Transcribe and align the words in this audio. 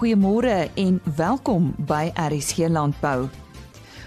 Goeiemôre 0.00 0.70
en 0.80 1.00
welkom 1.16 1.74
by 1.84 2.08
RSG 2.16 2.70
Landbou. 2.72 3.26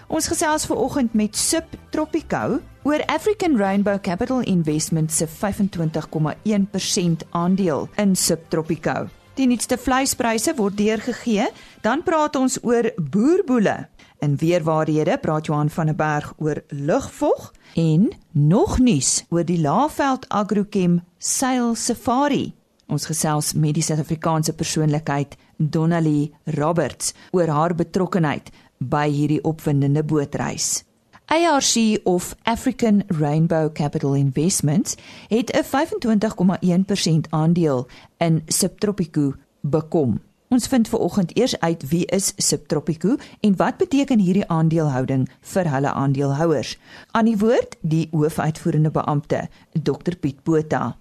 Ons 0.09 0.25
gesels 0.25 0.63
ver 0.65 0.79
oggend 0.81 1.13
met 1.13 1.37
Subtropico 1.37 2.55
oor 2.81 3.03
African 3.13 3.53
Rainbow 3.61 3.99
Capital 4.01 4.41
Investments 4.49 5.19
se 5.21 5.27
25,1% 5.29 7.27
aandeel 7.29 7.85
in 8.01 8.15
Subtropico. 8.15 9.05
Die 9.37 9.45
nuutste 9.45 9.77
vleispryse 9.77 10.55
word 10.57 10.77
deurgegee, 10.81 11.45
dan 11.85 12.01
praat 12.01 12.41
ons 12.41 12.57
oor 12.65 12.89
boerboele. 12.97 13.85
In 14.25 14.33
weerwaarhede 14.41 15.19
praat 15.21 15.45
Johan 15.45 15.69
van 15.69 15.93
der 15.93 15.95
Berg 16.01 16.33
oor 16.41 16.63
lugvog 16.73 17.51
en 17.77 18.09
nog 18.31 18.79
nuus 18.81 19.25
oor 19.29 19.45
die 19.45 19.61
Laaveld 19.61 20.25
Agrochem 20.29 21.03
Sail 21.21 21.75
Safari. 21.75 22.55
Ons 22.89 23.05
gesels 23.05 23.53
met 23.53 23.77
die 23.77 23.85
Suid-Afrikaanse 23.85 24.57
persoonlikheid 24.57 25.37
Donnelly 25.57 26.31
Roberts 26.43 27.13
oor 27.31 27.47
haar 27.47 27.75
betrokkeheid 27.75 28.49
by 28.77 29.07
hierdie 29.09 29.43
opwindende 29.43 30.03
bootreis. 30.03 30.83
ARC 31.25 31.99
of 32.03 32.35
African 32.43 33.03
Rainbow 33.07 33.71
Capital 33.71 34.15
Investments 34.15 34.95
het 35.27 35.51
'n 35.51 35.63
25,1% 35.63 37.27
aandeel 37.29 37.87
in 38.17 38.41
Subtropico 38.45 39.33
bekom. 39.61 40.21
Ons 40.47 40.67
vind 40.67 40.87
ver 40.87 40.99
oggend 40.99 41.37
eers 41.37 41.59
uit 41.59 41.87
wie 41.89 42.05
is 42.05 42.33
Subtropico 42.37 43.15
en 43.39 43.55
wat 43.55 43.77
beteken 43.77 44.19
hierdie 44.19 44.47
aandelehouding 44.47 45.29
vir 45.39 45.69
hulle 45.69 45.91
aandeelhouers. 45.91 46.77
Aan 47.11 47.25
die 47.25 47.37
woord 47.37 47.77
die 47.81 48.07
hoofuitvoerende 48.11 48.91
beampte, 48.91 49.47
Dr 49.71 50.15
Piet 50.15 50.43
Botha. 50.43 50.97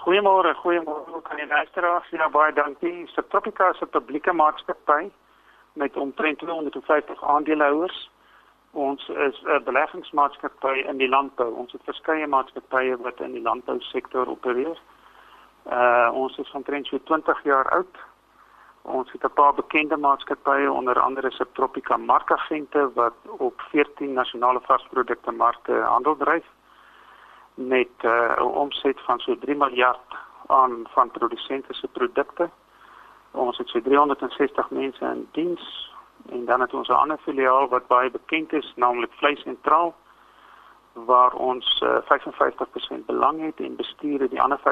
Goeiemôre, 0.00 0.54
goeiemôre 0.54 1.20
aan 1.28 1.36
die 1.36 1.46
luisteraars. 1.46 2.06
Ja, 2.08 2.28
baie 2.32 2.52
dankie. 2.56 3.06
Subtropica 3.12 3.68
is 3.70 3.80
'n 3.80 3.90
publieke 3.90 4.32
maatskappy 4.32 5.10
met 5.72 5.96
omtrent 5.96 6.38
250 6.38 7.24
aandeelhouers. 7.24 8.10
Ons 8.72 9.08
is 9.08 9.42
'n 9.44 9.64
beleggingsmaatskappy 9.64 10.76
in 10.88 10.96
die 10.96 11.08
landbou. 11.08 11.52
Ons 11.54 11.72
het 11.72 11.84
verskeie 11.84 12.26
maatskappye 12.26 12.96
wat 12.96 13.20
in 13.20 13.32
die 13.32 13.42
landbousektor 13.42 14.28
opereer. 14.28 14.78
Uh 15.66 16.10
ons 16.12 16.38
is 16.38 16.50
omtrent 16.50 16.86
so 16.86 16.98
20 17.02 17.42
jaar 17.42 17.68
oud. 17.68 17.96
Ons 18.82 19.12
het 19.12 19.24
'n 19.24 19.32
paar 19.34 19.54
bekende 19.54 19.96
maatskappye 19.96 20.72
onder 20.72 21.00
andere 21.00 21.30
Subtropica 21.30 21.96
Markagente 21.96 22.92
wat 22.94 23.14
op 23.38 23.60
14 23.60 24.12
nasionale 24.12 24.60
varsprodukte 24.60 25.30
markte 25.30 25.72
handel 25.72 26.16
dryf 26.16 26.44
met 27.54 27.88
uh, 28.04 28.36
'n 28.36 28.42
omset 28.42 29.00
van 29.00 29.18
so 29.18 29.38
3 29.38 29.56
miljard 29.56 30.08
aan 30.46 30.86
van 30.88 31.10
produsente 31.10 31.74
se 31.74 31.88
produkte. 31.88 32.50
Ons 33.30 33.58
het 33.58 33.68
so 33.68 33.80
360 33.80 34.70
mense 34.70 35.04
in 35.04 35.28
diens 35.32 35.92
en 36.28 36.44
dan 36.44 36.60
het 36.60 36.74
ons 36.74 36.88
'n 36.88 36.92
ander 36.92 37.18
filiaal 37.18 37.68
wat 37.68 37.86
baie 37.86 38.10
bekend 38.10 38.52
is, 38.52 38.72
naamlik 38.76 39.12
Vleis 39.12 39.40
Sentraal 39.40 39.94
waar 40.92 41.32
ons 41.32 41.82
uh, 41.84 41.96
55% 41.96 43.04
belang 43.06 43.40
het 43.44 43.60
en 43.60 43.76
bestuur 43.76 44.28
die 44.28 44.42
ander 44.42 44.58
45%. 44.58 44.62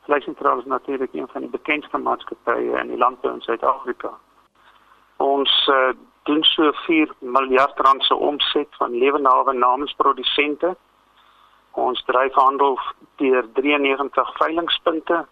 Vleis 0.00 0.24
Sentraal 0.24 0.58
is 0.58 0.64
natuurlik 0.64 1.12
een 1.12 1.28
van 1.28 1.40
die 1.40 1.50
bekendste 1.50 1.98
maatskappye 1.98 2.78
in 2.80 2.88
die 2.88 2.96
landbou 2.96 3.34
in 3.34 3.40
Suid-Afrika. 3.40 4.10
Ons 5.16 5.68
uh, 5.68 5.88
doen 6.22 6.44
so 6.44 6.72
4 6.72 7.12
miljard 7.18 7.78
rand 7.78 8.04
se 8.04 8.14
omset 8.14 8.68
van 8.70 8.98
lewenawe 8.98 9.52
namens 9.52 9.92
produsente 9.92 10.76
Ons 11.72 12.02
dryf 12.04 12.34
handel 12.34 12.78
deur 13.16 13.46
93 13.52 14.36
veilingpunte 14.36 15.26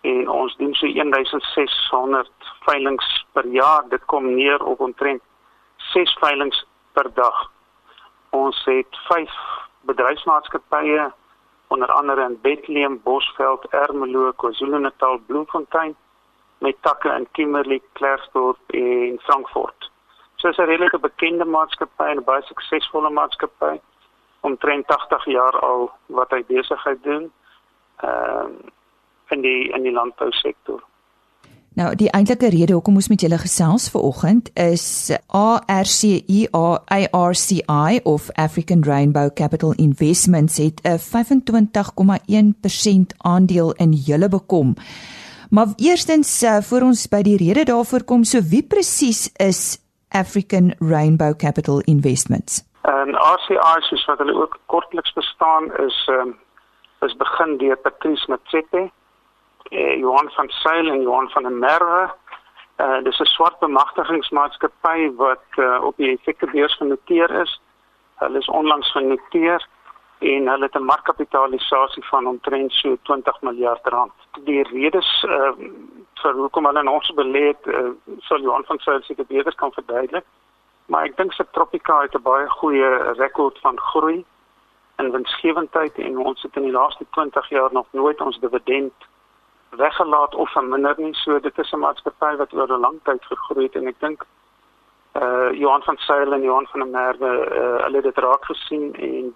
en 0.00 0.28
ons 0.28 0.56
doen 0.56 0.74
so 0.74 0.86
1600 0.86 2.30
veilings 2.64 3.26
per 3.32 3.46
jaar. 3.46 3.84
Dit 3.88 4.04
kom 4.04 4.34
neer 4.34 4.64
op 4.64 4.80
omtrent 4.80 5.22
6 5.92 6.16
veilings 6.20 6.66
per 6.92 7.14
dag. 7.14 7.50
Ons 8.30 8.64
het 8.64 9.00
5 9.08 9.30
bedryfsmaatskappye 9.80 11.12
onder 11.68 11.92
andere 11.92 12.22
in 12.22 12.38
Bethlehem, 12.40 13.00
Bosveld, 13.02 13.64
Ermelo, 13.70 14.32
KwaZulu-Natal, 14.32 15.18
Bloemfontein 15.26 15.96
met 16.58 16.76
takke 16.80 17.12
in 17.14 17.28
Kimberley, 17.32 17.80
Klerksdorp 17.92 18.58
en 18.66 19.18
Frankfurt. 19.20 19.90
So 20.36 20.48
'n 20.48 20.64
redelike 20.64 20.98
bekende 20.98 21.44
maatskappy 21.44 22.04
en 22.04 22.16
'n 22.16 22.24
baie 22.24 22.42
suksesvolle 22.42 23.10
maatskappy 23.10 23.80
omtrent 24.48 24.86
80 24.86 25.24
jaar 25.36 25.60
al 25.60 25.90
wat 26.18 26.34
hy 26.34 26.42
besigheid 26.48 27.00
doen 27.04 27.30
ehm 28.02 28.52
uh, 28.52 28.74
in 29.28 29.42
die 29.44 29.68
in 29.76 29.82
die 29.84 29.92
landbousektor. 29.92 30.80
Nou 31.78 31.92
die 31.94 32.08
eintlike 32.10 32.48
rede 32.50 32.74
hoekom 32.74 32.96
ons 32.98 33.06
met 33.12 33.22
julle 33.22 33.36
gesels 33.38 33.84
ver 33.92 34.02
oggend 34.02 34.48
is 34.58 35.12
ARCI 35.26 36.48
ARCI 36.50 38.00
of 38.02 38.30
African 38.34 38.82
Rainbow 38.82 39.30
Capital 39.34 39.72
Investments 39.76 40.56
het 40.56 40.80
'n 40.82 40.98
25,1% 40.98 43.14
aandeel 43.18 43.72
in 43.72 43.92
julle 43.92 44.28
bekom. 44.28 44.74
Maar 45.50 45.66
eerstens 45.76 46.42
uh, 46.42 46.60
voor 46.60 46.80
ons 46.80 47.08
by 47.08 47.22
die 47.22 47.36
rede 47.36 47.64
daarvoor 47.64 48.04
kom, 48.04 48.24
so 48.24 48.42
wie 48.42 48.62
presies 48.62 49.30
is 49.36 49.78
African 50.08 50.74
Rainbow 50.78 51.36
Capital 51.36 51.80
Investments? 51.80 52.67
En 52.88 53.14
RCI 53.14 53.80
soos 53.80 54.04
wat 54.04 54.18
hulle 54.18 54.34
ook 54.34 54.58
kortliks 54.66 55.12
bestaan 55.12 55.76
is 55.76 55.96
um, 56.10 56.38
is 57.00 57.16
begin 57.16 57.56
deur 57.56 57.76
Patrice 57.76 58.30
Motsepe, 58.30 58.90
eh, 59.70 59.98
Johan 59.98 60.30
van 60.30 60.48
Sail 60.48 60.88
en 60.90 61.02
Johan 61.02 61.28
van 61.30 61.42
der 61.42 61.52
Merwe. 61.52 62.10
Uh, 62.78 63.02
dis 63.02 63.18
'n 63.18 63.24
swart 63.24 63.58
bemagtigingsmaatskappy 63.58 65.14
wat 65.16 65.46
uh, 65.56 65.84
op 65.84 65.96
die 65.96 66.12
effektebeurs 66.16 66.76
genoteer 66.76 67.30
is. 67.30 67.60
Hulle 68.14 68.38
is 68.38 68.48
onlangs 68.48 68.90
genoteer 68.92 69.66
en 70.18 70.48
hulle 70.48 70.64
het 70.64 70.78
'n 70.78 70.84
markkapitalisasie 70.84 72.04
van 72.04 72.26
omtrent 72.26 72.72
so 72.72 72.96
20 73.02 73.40
miljard 73.40 73.86
rand. 73.86 74.12
Die 74.44 74.62
redes 74.62 75.24
uh, 75.28 75.52
vir 76.22 76.32
hoekom 76.32 76.66
hulle 76.66 76.80
in 76.80 76.88
ons 76.88 77.12
belê 77.14 77.46
het, 77.46 77.66
uh, 77.66 77.90
sal 78.18 78.40
Johan 78.40 78.64
van 78.64 78.78
Sail 78.78 79.02
seker 79.02 79.26
beter 79.26 79.54
kan 79.54 79.72
verduidelik. 79.72 80.24
Maar 80.88 81.04
ek 81.04 81.16
dink 81.16 81.32
Subtropica 81.32 82.00
het 82.00 82.14
'n 82.16 82.22
baie 82.22 82.48
goeie 82.48 82.88
rekord 83.20 83.58
van 83.60 83.78
groei 83.90 84.24
en 84.96 85.10
winsgewendheid 85.12 85.94
en 85.98 86.18
ons 86.18 86.42
het 86.42 86.56
in 86.56 86.62
die 86.62 86.72
laaste 86.72 87.06
20 87.10 87.48
jaar 87.48 87.72
nog 87.72 87.86
nooit 87.90 88.20
ons 88.20 88.38
dividend 88.40 88.92
weggelaat 89.70 90.34
of 90.34 90.52
verminder 90.52 90.94
nie. 90.96 91.14
So 91.14 91.40
dit 91.40 91.58
is 91.58 91.72
'n 91.72 91.78
maatskappy 91.78 92.36
wat 92.36 92.52
oor 92.52 92.72
'n 92.72 92.80
lang 92.80 92.98
tyd 93.02 93.24
gegroei 93.24 93.64
het 93.64 93.74
en 93.74 93.86
ek 93.86 94.00
dink 94.00 94.26
uh 95.12 95.50
Johan 95.52 95.82
van 95.82 95.96
Sail 95.96 96.32
en 96.32 96.42
Johan 96.42 96.66
van 96.66 96.80
der 96.80 96.88
Merwe 96.88 97.32
uh, 97.50 97.84
hulle 97.84 97.96
het 97.96 98.04
dit 98.04 98.18
raak 98.18 98.44
gesien 98.44 98.94
en 98.94 99.34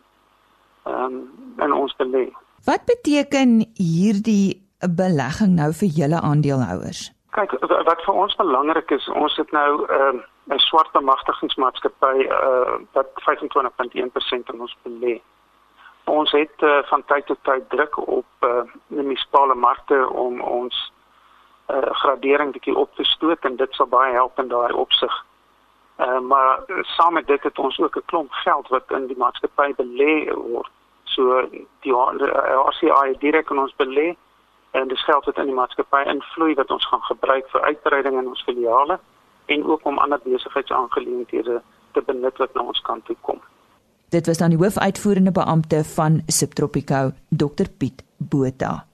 ehm 0.83 1.05
um, 1.05 1.31
en 1.57 1.73
ons 1.73 1.97
belê. 1.97 2.33
Wat 2.65 2.85
beteken 2.85 3.67
hierdie 3.75 4.69
belegging 4.97 5.55
nou 5.55 5.73
vir 5.73 5.89
julle 5.89 6.21
aandeelhouers? 6.21 7.13
Kyk, 7.33 7.55
wat 7.65 8.03
vir 8.05 8.15
ons 8.15 8.35
belangrik 8.37 8.91
is, 8.93 9.09
ons 9.09 9.37
het 9.41 9.53
nou 9.57 9.87
ehm 9.89 10.19
uh, 10.21 10.25
'n 10.55 10.59
swart 10.59 10.91
bemagtigingsmaatskappy 10.93 12.27
uh 12.29 12.75
wat 12.93 13.09
25.1% 13.25 14.51
in 14.53 14.61
ons 14.61 14.77
belê. 14.83 15.21
Ons 16.05 16.33
het 16.33 16.63
uh, 16.63 16.83
van 16.91 17.05
tyd 17.05 17.27
tot 17.27 17.39
tyd 17.43 17.69
druk 17.71 17.97
op 17.97 18.27
uh 18.41 18.63
die 18.87 19.03
munisipale 19.03 19.55
markte 19.55 20.09
om 20.09 20.41
ons 20.41 20.93
uh 21.71 21.93
gradering 22.03 22.53
bietjie 22.53 22.77
op 22.77 22.95
te 22.95 23.05
stoot 23.05 23.45
en 23.45 23.57
dit 23.57 23.75
sal 23.75 23.87
baie 23.87 24.13
help 24.13 24.39
in 24.39 24.49
daai 24.49 24.73
opsig. 24.73 25.15
Uh 25.99 26.21
maar 26.21 26.61
uh, 26.67 26.83
saam 26.83 27.13
met 27.13 27.27
dit 27.27 27.43
het 27.43 27.59
ons 27.59 27.79
ook 27.79 27.97
'n 27.97 28.09
klomp 28.13 28.33
geld 28.33 28.69
wat 28.69 28.91
in 28.91 29.07
die 29.07 29.17
maatskappy 29.17 29.73
belê 29.81 30.35
word. 30.35 30.71
So 31.05 31.49
die 31.81 31.95
RCI 32.69 33.17
direk 33.19 33.51
in 33.51 33.59
ons 33.59 33.75
belê 33.77 34.17
en 34.73 34.89
dis 34.89 35.05
geld 35.05 35.25
wat 35.25 35.39
in 35.39 35.51
die 35.51 35.57
maatskappy 35.57 36.03
invloei 36.15 36.55
wat 36.61 36.71
ons 36.71 36.87
gaan 36.89 37.03
gebruik 37.09 37.49
vir 37.53 37.65
uitbreiding 37.71 38.19
in 38.21 38.29
ons 38.29 38.45
filiale 38.47 38.99
en 39.47 39.65
ook 39.65 39.85
om 39.87 39.99
ander 39.99 40.21
besigheidsaangeleenthede 40.25 41.61
te 41.93 42.03
benut 42.07 42.39
wat 42.39 42.55
na 42.55 42.63
ons 42.63 42.81
kant 42.81 43.05
toe 43.05 43.17
kom. 43.21 43.41
Dit 44.13 44.27
was 44.27 44.39
dan 44.39 44.53
die 44.53 44.61
hoofuitvoerende 44.61 45.33
beampte 45.33 45.85
van 45.85 46.23
Subtropico, 46.27 47.13
Dr 47.29 47.69
Piet 47.79 48.05
Botha. 48.17 48.85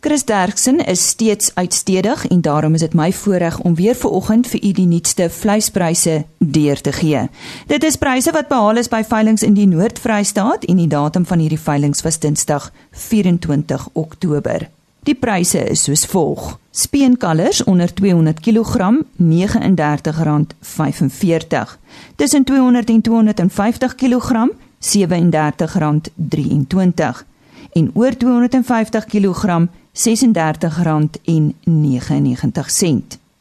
Chris 0.00 0.24
Derksen 0.24 0.78
is 0.78 1.08
steeds 1.08 1.54
uitstedig 1.54 2.26
en 2.26 2.40
daarom 2.40 2.74
is 2.74 2.80
dit 2.80 2.94
my 2.94 3.12
voorreg 3.12 3.58
om 3.58 3.74
weer 3.74 3.94
vanoggend 3.94 4.46
vir 4.46 4.64
u 4.64 4.72
die 4.72 4.86
nuutste 4.86 5.26
vleispryse 5.30 6.24
deur 6.38 6.80
te 6.80 6.92
gee. 6.92 7.26
Dit 7.66 7.82
is 7.82 7.98
pryse 7.98 8.30
wat 8.32 8.48
behaal 8.48 8.78
is 8.78 8.88
by 8.88 9.02
veilinge 9.02 9.46
in 9.46 9.58
die 9.58 9.66
Noord-Vrystaat 9.66 10.70
en 10.70 10.78
die 10.78 10.86
datum 10.86 11.26
van 11.26 11.42
hierdie 11.42 11.58
veilinge 11.58 12.02
was 12.06 12.22
Dinsdag 12.22 12.70
24 12.90 13.88
Oktober. 13.92 14.70
Die 15.06 15.14
pryse 15.14 15.70
is 15.70 15.82
soos 15.82 16.06
volg: 16.06 16.58
Speenkalvers 16.70 17.64
onder 17.64 17.94
200 17.94 18.40
kg 18.40 19.02
R39.45. 19.18 21.78
Tussen 22.16 22.44
200 22.44 22.90
en 22.90 23.00
250 23.00 23.94
kg 23.94 24.48
R37.23 24.80 27.26
en 27.72 27.90
oor 27.94 28.16
250 28.16 29.04
kg 29.04 29.68
R36.99. 29.92 29.98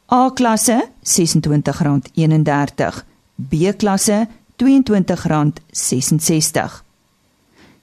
A 0.07 0.31
klasse 0.33 0.89
R26.31, 1.03 3.03
B 3.35 3.73
klasse 3.77 4.27
R22.66. 4.57 6.86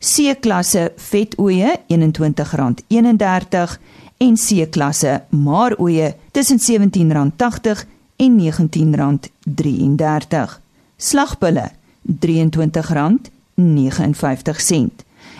C 0.05 0.37
klasse 0.37 0.93
vetoeie 1.11 1.81
R21.31 1.89 3.79
en 4.21 4.37
C 4.37 4.69
klasse 4.69 5.25
maaroeie 5.31 6.15
tussen 6.31 6.59
R17.80 6.61 7.85
en 8.17 8.41
R19.33. 8.41 10.49
Slagbulle 10.97 11.71
R23.59 12.05 14.87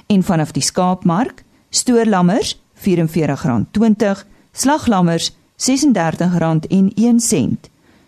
en 0.07 0.23
vanaf 0.25 0.51
die 0.57 0.63
skaapmark 0.65 1.45
stoorlammers 1.69 2.59
R44.20, 2.81 4.25
slaglammers 4.53 5.37
R36.01, 5.61 7.57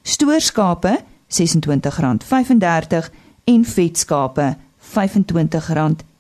stoorskape 0.03 0.99
R26.35 1.29 3.11
en 3.45 3.65
vetskape 3.77 4.57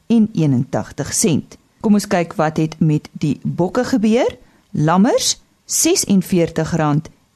R25.81. 0.09 1.57
Kom 1.81 1.95
ons 1.95 2.07
kyk 2.11 2.35
wat 2.39 2.57
het 2.59 2.81
met 2.83 3.09
die 3.13 3.39
bokke 3.43 3.85
gebeur. 3.85 4.39
Lammers 4.71 5.41
R46 5.67 6.75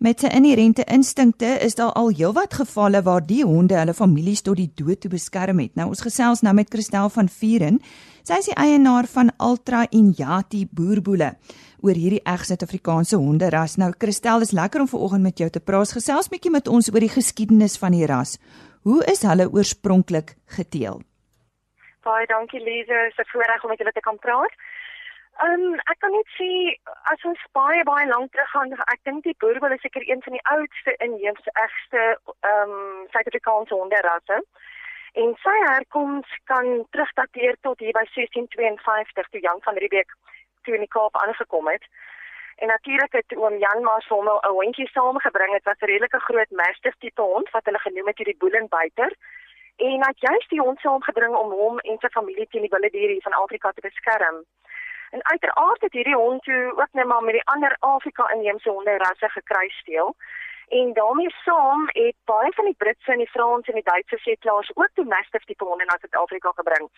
Met 0.03 0.19
sy 0.19 0.27
inherente 0.35 0.83
instinkte 0.91 1.47
is 1.63 1.77
daar 1.79 1.93
al 1.95 2.09
heelwat 2.11 2.57
gevalle 2.59 2.99
waar 3.05 3.21
die 3.23 3.45
honde 3.47 3.77
hulle 3.79 3.93
families 3.95 4.41
tot 4.43 4.59
die 4.59 4.67
dood 4.75 4.99
toe 4.99 5.11
beskerm 5.13 5.61
het. 5.63 5.77
Nou 5.79 5.85
ons 5.93 6.03
gesels 6.03 6.41
nou 6.43 6.51
met 6.57 6.67
Christel 6.67 7.07
van 7.13 7.29
Vieren. 7.31 7.77
Sy 8.27 8.41
is 8.41 8.49
die 8.49 8.57
eienaar 8.59 9.07
van 9.13 9.31
Ultra 9.39 9.85
Inyati 9.95 10.65
boerboele 10.67 11.29
oor 11.79 11.95
hierdie 11.95 12.19
eg 12.27 12.43
Suid-Afrikaanse 12.43 13.15
honderas. 13.15 13.77
Nou 13.79 13.93
Christel, 13.95 14.43
is 14.43 14.51
lekker 14.51 14.83
om 14.83 14.91
vanoggend 14.91 15.23
met 15.23 15.39
jou 15.39 15.47
te 15.47 15.63
praat. 15.63 15.95
Gesels 15.95 16.27
bietjie 16.27 16.51
met 16.51 16.67
ons 16.67 16.91
oor 16.91 16.99
die 16.99 17.13
geskiedenis 17.15 17.79
van 17.79 17.95
die 17.95 18.03
ras. 18.03 18.35
Hoe 18.83 18.99
is 19.07 19.23
hulle 19.23 19.47
oorspronklik 19.55 20.35
geteel? 20.59 20.99
Baie 22.03 22.27
dankie 22.27 22.59
Lize, 22.59 22.91
dit 22.91 23.11
is 23.15 23.23
'n 23.23 23.31
voorreg 23.31 23.63
om 23.63 23.69
met 23.69 23.79
julle 23.79 23.95
te 23.95 24.03
kan 24.03 24.19
praat. 24.19 24.51
Ehm 25.41 25.61
um, 25.65 25.79
ek 25.91 25.97
kan 25.99 26.11
net 26.13 26.29
sê 26.37 26.47
as 27.11 27.23
ons 27.29 27.39
baie 27.57 27.83
baie 27.83 28.05
lank 28.07 28.31
terug 28.31 28.49
gaan, 28.53 28.73
ek 28.93 28.99
dink 29.09 29.23
die 29.25 29.35
boerbul 29.43 29.73
is 29.75 29.81
seker 29.81 30.05
een 30.05 30.21
van 30.25 30.35
die 30.37 30.45
oudste 30.55 30.93
inheemse 31.05 31.53
egste 31.65 32.03
ehm 32.49 32.73
um, 32.75 33.07
Suid-Afrikaanse 33.15 33.73
honderasse. 33.73 34.37
En 35.23 35.33
sy 35.45 35.55
herkoms 35.65 36.37
kan 36.51 36.69
terugdateer 36.95 37.57
tot 37.61 37.79
hier 37.79 37.97
by 37.97 38.05
1652 38.13 39.29
toe 39.29 39.41
Jan 39.41 39.61
van 39.65 39.77
Riebeeck 39.83 40.13
toe 40.63 40.77
in 40.77 40.85
die 40.85 40.93
Kaap 40.97 41.17
aangekom 41.25 41.67
het. 41.67 41.85
En 42.61 42.67
natuurlik 42.67 43.13
het 43.19 43.35
oom 43.35 43.57
Jan 43.65 43.83
maar 43.83 44.01
sommer 44.01 44.37
'n 44.41 44.57
hondjie 44.59 44.89
saamgebring. 44.93 45.53
Dit 45.53 45.69
was 45.69 45.81
'n 45.81 45.91
redelike 45.93 46.19
groot 46.19 46.51
mastiff 46.51 46.97
tipe 46.99 47.21
hond 47.21 47.49
wat 47.49 47.65
hulle 47.65 47.79
genoem 47.79 48.07
het 48.07 48.17
die 48.17 48.41
Boelenbuiter 48.43 49.17
en 49.77 50.01
hy 50.03 50.09
het 50.11 50.19
juist 50.19 50.49
die 50.49 50.61
hond 50.61 50.79
saamgebring 50.79 51.35
om 51.35 51.51
hom 51.51 51.79
en 51.79 51.97
sy 51.99 52.09
familie 52.13 52.47
teen 52.47 52.65
die 52.65 52.73
wilde 52.73 52.89
diere 52.89 53.21
van 53.21 53.33
Afrika 53.33 53.71
te 53.71 53.81
beskerm. 53.81 54.43
En 55.15 55.25
uiteraard 55.25 55.81
het 55.81 55.93
hierdie 55.93 56.15
hond 56.15 56.43
toe 56.43 56.73
ook 56.75 56.91
net 56.91 57.05
maar 57.05 57.23
met 57.23 57.33
die 57.33 57.49
ander 57.53 57.75
Afrika 57.79 58.29
inheemse 58.29 58.69
honde 58.69 58.97
rasse 58.97 59.29
gekruisdeel. 59.29 60.15
En 60.67 60.93
daarmee 60.93 61.29
saam 61.29 61.89
het 61.91 62.15
baie 62.23 62.51
van 62.53 62.65
die 62.65 62.75
Britse 62.77 63.11
en 63.11 63.17
die 63.17 63.33
Franse 63.35 63.71
en 63.71 63.79
die 63.81 63.91
Duitse 63.91 64.17
settlers 64.17 64.71
ook 64.75 64.89
toe 64.93 65.05
mastiff 65.05 65.45
tipe 65.45 65.63
honde 65.63 65.85
na 65.85 65.97
Suid-Afrika 65.99 66.51
gebring. 66.55 66.89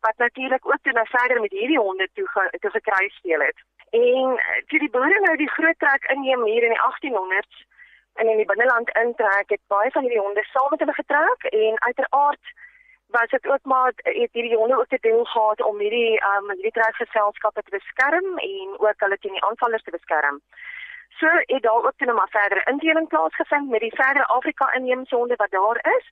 Wat 0.00 0.16
natuurlik 0.16 0.66
ook 0.66 0.82
toe 0.82 0.92
nou 0.92 1.06
verder 1.08 1.40
met 1.40 1.50
hierdie 1.50 1.78
honde 1.78 2.08
toe 2.12 2.28
ge, 2.28 2.58
toe 2.60 2.70
gekruisdeel 2.70 3.40
het. 3.40 3.58
En 3.90 4.40
toe 4.66 4.78
die 4.78 4.90
boere 4.90 5.20
nou 5.20 5.36
die 5.36 5.50
groot 5.50 5.78
trek 5.78 6.04
inneem 6.14 6.44
hier 6.44 6.62
in 6.62 6.76
die 6.76 6.84
1800s 6.88 7.66
en 8.14 8.28
in 8.28 8.36
die 8.36 8.50
binneland 8.52 8.90
intrek 9.02 9.48
het 9.48 9.64
baie 9.66 9.90
van 9.90 10.02
hierdie 10.02 10.24
honde 10.26 10.44
saam 10.44 10.70
met 10.70 10.78
hulle 10.78 11.00
getrek 11.02 11.42
en 11.42 11.80
uiteraard 11.80 12.54
was 13.16 13.30
dit 13.36 13.46
ook 13.46 13.64
maar 13.72 13.92
het 13.96 14.32
hierdie 14.32 14.56
honde 14.56 14.78
ook 14.78 14.88
te 14.88 14.98
deel 15.00 15.24
gehad 15.24 15.62
om 15.62 15.78
hierdie 15.78 16.14
um 16.30 16.50
hierdie 16.50 16.76
trekgeselskappe 16.78 17.62
te 17.62 17.76
beskerm 17.78 18.38
en 18.38 18.68
ook 18.86 19.04
hulle 19.04 19.18
teen 19.18 19.36
die 19.38 19.44
aanvallers 19.48 19.82
te 19.82 19.96
beskerm. 19.98 20.40
So 21.18 21.26
het 21.52 21.62
daar 21.62 21.84
ook 21.86 21.96
toe 21.96 22.06
nou 22.06 22.16
maar 22.18 22.36
verdere 22.38 22.64
indeling 22.72 23.08
plaasgevind 23.08 23.68
met 23.70 23.80
die 23.80 23.94
verdere 23.94 24.26
Afrika 24.38 24.72
inheemse 24.72 25.14
honde 25.16 25.36
wat 25.36 25.50
daar 25.50 25.78
is. 25.96 26.06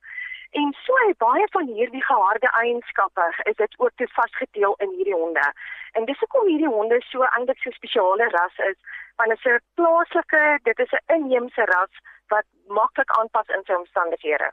En 0.61 0.75
so 0.85 0.93
baie 1.17 1.47
van 1.51 1.67
hierdie 1.67 2.03
geharde 2.03 2.49
eienskappe 2.61 3.27
is 3.43 3.55
dit 3.55 3.73
ook 3.77 3.91
te 3.95 4.07
vasgedeel 4.07 4.75
in 4.77 4.91
hierdie 4.95 5.19
honde. 5.21 5.53
En 5.91 6.05
dis 6.05 6.19
hoekom 6.19 6.47
hierdie 6.47 6.73
honde 6.77 7.01
so 7.01 7.23
eintlik 7.23 7.57
so 7.57 7.71
spesiale 7.71 8.29
ras 8.37 8.57
is 8.69 8.79
want 9.15 9.29
dit 9.29 9.39
is 9.45 9.51
'n 9.51 9.63
plaaslike, 9.73 10.59
dit 10.63 10.79
is 10.79 10.91
'n 10.91 11.13
inheemse 11.15 11.65
ras 11.73 11.93
wat 12.27 12.45
maklik 12.67 13.11
aanpas 13.19 13.47
in 13.47 13.63
sy 13.63 13.73
omstandighede. 13.73 14.51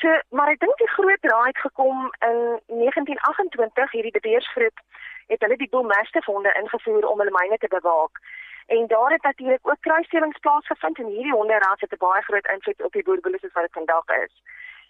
So, 0.00 0.08
maar 0.28 0.48
ek 0.48 0.60
dink 0.60 0.78
die 0.80 0.92
groot 0.96 1.20
draai 1.20 1.46
het 1.46 1.58
gekom 1.58 1.98
in 2.28 2.38
1928 2.66 3.90
hierdie 3.92 4.16
bedeersgroep 4.18 4.80
het 5.26 5.44
hulle 5.44 5.56
die 5.56 5.68
Bullmastiff 5.68 6.26
honde 6.26 6.52
ingevoer 6.60 7.04
om 7.08 7.20
hulle 7.20 7.34
myne 7.36 7.58
te 7.58 7.68
bewaak. 7.68 8.18
En 8.66 8.86
daar 8.86 9.12
het 9.12 9.22
natuurlik 9.22 9.68
ook 9.68 9.80
kruisstellings 9.80 10.38
plaasgevind 10.38 10.98
en 10.98 11.12
hierdie 11.14 11.36
honde 11.36 11.58
ras 11.58 11.84
het 11.84 11.92
'n 11.92 12.04
baie 12.06 12.22
groot 12.22 12.48
invloed 12.54 12.82
op 12.82 12.92
die 12.92 13.02
boerboele 13.02 13.38
soos 13.38 13.52
wat 13.52 13.62
dit 13.62 13.78
vandag 13.80 14.08
is. 14.24 14.34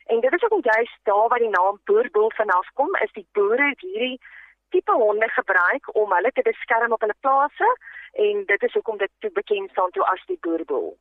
En 0.07 0.21
dit 0.21 0.33
is 0.33 0.51
ook 0.51 0.65
juist 0.65 0.99
daar 1.03 1.29
waar 1.29 1.39
die 1.39 1.57
naam 1.59 1.81
boerboel 1.85 2.31
vanaf 2.35 2.69
kom, 2.75 2.95
is 2.95 3.13
die 3.13 3.27
boere 3.33 3.69
het 3.69 3.81
hierdie 3.81 4.21
tipe 4.69 4.93
honde 4.93 5.29
gebruik 5.29 5.95
om 5.95 6.13
hulle 6.13 6.33
te 6.33 6.43
beskerm 6.43 6.93
op 6.93 7.01
hulle 7.01 7.21
plase 7.21 7.77
en 8.13 8.45
dit 8.47 8.63
is 8.63 8.73
hoekom 8.73 8.97
dit 8.97 9.33
bekend 9.33 9.71
staan 9.71 9.91
toe 9.91 10.05
as 10.05 10.23
die 10.27 10.39
boerbul. 10.41 10.99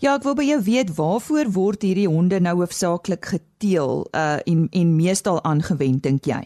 Ja, 0.00 0.14
ek 0.14 0.22
wil 0.22 0.34
by 0.38 0.46
jou 0.48 0.60
weet 0.64 0.94
waarvoor 0.96 1.50
word 1.52 1.82
hierdie 1.82 2.08
honde 2.08 2.40
nou 2.40 2.56
hoofsaaklik 2.60 3.24
geteel 3.34 4.06
uh 4.16 4.38
en 4.52 4.68
en 4.72 4.94
meestal 4.96 5.42
aangewend 5.44 6.02
dink 6.02 6.24
jy? 6.24 6.42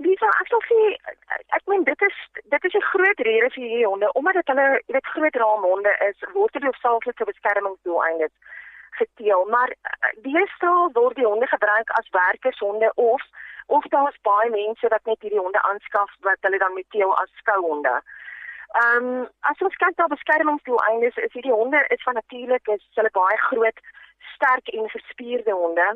Lisa, 0.00 0.28
ek 0.40 0.48
sal 0.48 0.62
sê 0.68 0.80
ek 1.56 1.66
meen 1.72 1.84
dit 1.84 2.06
is 2.08 2.16
dit 2.54 2.64
is 2.68 2.76
'n 2.78 2.90
groot 2.92 3.20
rede 3.28 3.50
vir 3.54 3.64
hierdie 3.64 3.90
honde 3.90 4.12
omdat 4.12 4.40
dit 4.40 4.48
hulle 4.52 4.68
weet 4.86 5.12
groot 5.14 5.36
raamhonde 5.42 5.92
is, 6.08 6.16
word 6.32 6.52
dit 6.52 6.62
hoofsaaklik 6.62 7.16
vir 7.18 7.30
beskermingsdoeleindes 7.32 8.34
geteel, 9.00 9.44
maar 9.54 9.70
uh, 9.70 10.12
deesdae 10.24 10.88
word 10.92 11.16
die 11.16 11.26
honde 11.26 11.46
gebruik 11.46 11.90
as 11.98 12.08
werkershonde 12.10 12.92
of 12.94 13.22
of 13.66 13.84
daar's 13.94 14.18
baie 14.22 14.50
mense 14.50 14.88
wat 14.94 15.04
net 15.04 15.20
hierdie 15.22 15.44
honde 15.44 15.62
aanskaf 15.62 16.10
wat 16.26 16.40
hulle 16.40 16.58
dan 16.58 16.74
met 16.74 16.90
teel 16.90 17.12
as 17.22 17.30
skouhonde. 17.42 17.94
Ehm 18.78 19.04
um, 19.04 19.28
as 19.50 19.62
ons 19.66 19.76
kyk 19.82 19.96
na 19.98 20.06
beskermingsdoeleindes 20.06 21.16
is 21.26 21.32
hierdie 21.34 21.52
honde 21.52 21.78
is 21.94 22.02
van 22.06 22.14
natuurlik 22.14 22.68
is 22.74 22.84
hulle 22.98 23.10
baie 23.16 23.38
groot, 23.48 23.78
sterk 24.34 24.68
en 24.68 24.90
gespierde 24.92 25.56
honde. 25.62 25.86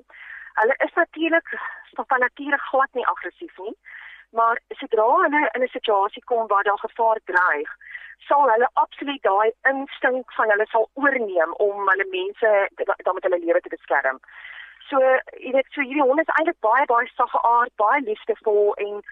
Hulle 0.61 0.75
is 0.87 0.95
natuurlik 0.95 1.53
van 1.95 2.21
nature 2.21 2.59
glad 2.59 2.99
nie 2.99 3.07
aggressief 3.07 3.59
nie, 3.59 3.77
maar 4.31 4.59
sodra 4.81 5.07
hulle 5.23 5.43
in 5.55 5.63
'n 5.63 5.75
situasie 5.77 6.25
kom 6.25 6.47
waar 6.47 6.67
daar 6.67 6.83
gevaar 6.87 7.21
dreig, 7.25 7.71
sal 8.29 8.51
hulle 8.51 8.69
absoluut 8.73 9.23
daai 9.23 9.53
instink 9.73 10.33
van 10.33 10.51
hulle 10.51 10.67
sal 10.67 10.91
oorneem 10.95 11.53
om 11.67 11.89
hulle 11.89 12.07
mense 12.11 12.51
dan 13.07 13.15
met 13.15 13.23
hulle 13.29 13.45
lewe 13.45 13.61
te 13.61 13.75
beskerm. 13.77 14.19
So, 14.89 14.99
jy 15.45 15.53
weet, 15.53 15.67
so 15.71 15.81
hierdie 15.81 16.03
honde 16.09 16.23
is 16.23 16.35
eintlik 16.35 16.61
baie 16.61 16.85
baie 16.85 17.07
sagge 17.15 17.41
aard, 17.43 17.73
baie 17.77 18.01
liefdevol 18.01 18.75
en 18.75 19.03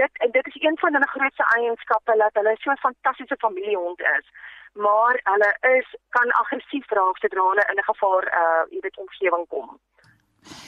dit 0.00 0.12
dit 0.36 0.46
is 0.46 0.58
een 0.62 0.78
van 0.82 0.92
hulle 0.92 1.14
grootste 1.14 1.46
eienskappe 1.56 2.16
dat 2.22 2.34
hulle 2.38 2.54
so 2.58 2.70
'n 2.70 2.84
fantastiese 2.86 3.36
familiehond 3.46 4.00
is. 4.18 4.26
Maar 4.72 5.20
hulle 5.32 5.50
is 5.78 5.88
kan 6.08 6.28
aggressief 6.42 6.86
raak 6.90 7.16
sodra 7.18 7.48
hulle 7.50 7.64
in 7.70 7.78
'n 7.78 7.90
gevaar 7.90 8.24
uh 8.40 8.62
jy 8.70 8.80
weet 8.80 9.02
omgewing 9.04 9.46
kom. 9.48 9.78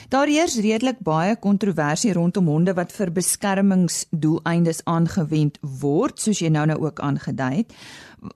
Daar 0.09 0.27
heers 0.27 0.55
redelik 0.63 0.99
baie 0.99 1.35
kontroversie 1.39 2.13
rondom 2.13 2.47
honde 2.47 2.73
wat 2.73 2.93
vir 2.95 3.11
beskermingsdoeleindes 3.11 4.81
aangewend 4.85 5.59
word, 5.81 6.19
soos 6.19 6.39
jy 6.39 6.49
nou 6.53 6.65
nou 6.65 6.79
ook 6.85 6.99
aangedui 6.99 7.55
het. 7.55 7.75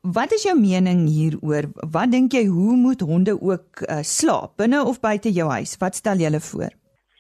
Wat 0.01 0.31
is 0.31 0.43
jou 0.43 0.60
mening 0.60 1.07
hieroor? 1.10 1.71
Wat 1.95 2.12
dink 2.12 2.36
jy 2.38 2.45
hoe 2.45 2.75
moet 2.77 3.01
honde 3.01 3.41
ook 3.41 3.81
uh, 3.88 4.01
slaap 4.01 4.57
binne 4.62 4.83
of 4.86 5.00
buite 5.00 5.31
jou 5.31 5.50
huis? 5.50 5.77
Wat 5.79 5.95
stel 5.95 6.21
jy 6.21 6.39
voor? 6.51 6.69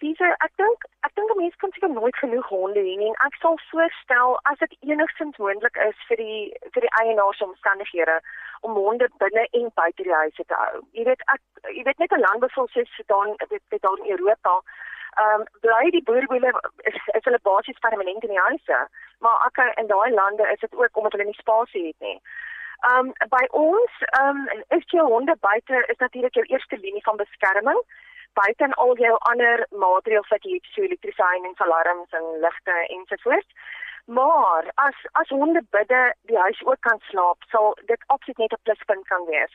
Siese, 0.01 0.29
ek 0.45 0.53
dink 0.61 0.90
dink 1.21 1.31
'n 1.31 1.41
mens 1.41 1.55
kan 1.63 1.71
seker 1.71 1.89
nooit 1.89 2.17
genoeg 2.23 2.47
honde 2.47 2.79
hê 2.79 2.95
nie. 2.97 3.13
Ek 3.27 3.35
sal 3.41 3.57
voorstel 3.69 4.39
as 4.51 4.57
dit 4.63 4.77
enigstens 4.91 5.37
moontlik 5.37 5.75
is 5.87 5.97
vir 6.09 6.17
die 6.17 6.41
vir 6.73 6.81
die 6.87 6.95
eienaars 7.01 7.41
omstandighede 7.47 8.19
om 8.61 8.79
honde 8.83 9.09
binne 9.23 9.47
en 9.51 9.71
buite 9.81 10.03
die 10.03 10.19
huise 10.21 10.43
te 10.45 10.55
hou. 10.63 10.81
Jy 10.91 11.03
weet 11.09 11.21
ek 11.35 11.41
jy 11.77 11.83
weet 11.83 11.99
net 11.99 12.11
'n 12.11 12.25
land 12.27 12.39
bevoel 12.45 12.69
sê 12.73 12.85
Sudan 12.85 13.35
dit 13.49 13.63
dit 13.69 13.81
daar 13.81 13.99
in 13.99 14.11
Europa 14.17 14.61
Ehm 15.19 15.41
um, 15.41 15.47
bly 15.59 15.89
die 15.91 16.03
boerboele 16.07 16.51
is, 16.89 16.95
is 17.17 17.25
hulle 17.27 17.39
basies 17.43 17.79
permanent 17.79 18.23
in 18.23 18.29
die 18.29 18.45
huise, 18.47 18.77
maar 19.19 19.41
ek 19.47 19.59
in 19.81 19.87
daai 19.87 20.11
lande 20.11 20.45
is 20.53 20.59
dit 20.59 20.75
ook 20.75 20.97
omdat 20.97 21.11
hulle 21.11 21.27
nie 21.27 21.41
spasie 21.41 21.87
het 21.87 21.99
nie. 21.99 22.21
Ehm 22.89 23.09
um, 23.09 23.29
by 23.33 23.41
ons 23.63 23.97
ehm 24.19 24.39
um, 24.53 24.63
is 24.77 24.87
jou 24.95 25.03
honde 25.07 25.35
buite 25.47 25.83
is 25.93 25.99
natuurlik 26.03 26.39
jou 26.39 26.45
eerste 26.45 26.77
linie 26.77 27.03
van 27.09 27.19
beskerming 27.23 27.81
buite 28.33 28.63
en 28.63 28.73
al 28.73 28.97
jou 28.97 29.15
ander 29.31 29.65
maatreëls 29.69 30.27
wat 30.33 30.43
jy 30.43 30.57
het 30.57 30.67
so 30.73 30.81
elektriesyn 30.81 31.45
en 31.49 31.55
alarms 31.65 32.11
en 32.19 32.27
ligte 32.45 32.75
ensovoorts. 32.87 33.51
Maar 34.05 34.71
as 34.75 34.97
as 35.11 35.29
honde 35.29 35.63
bidde 35.69 36.01
die 36.31 36.37
huis 36.37 36.61
ook 36.65 36.79
kan 36.79 36.99
slaap, 37.09 37.43
sal 37.53 37.77
dit 37.85 38.03
absoluut 38.07 38.37
net 38.37 38.53
'n 38.53 38.63
pluspunt 38.63 39.07
kan 39.07 39.25
wees. 39.25 39.53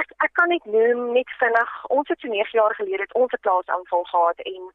Ek 0.00 0.08
ek 0.26 0.32
kan 0.32 0.48
net 0.48 0.64
noem 0.64 1.12
net 1.12 1.30
vinnig, 1.38 1.70
ons 1.86 2.08
het 2.08 2.20
so 2.20 2.28
9 2.28 2.58
jaar 2.58 2.74
gelede 2.74 3.02
het 3.02 3.14
ons 3.14 3.32
'n 3.32 3.44
plaasaanval 3.46 4.04
gehad 4.04 4.38
en 4.38 4.72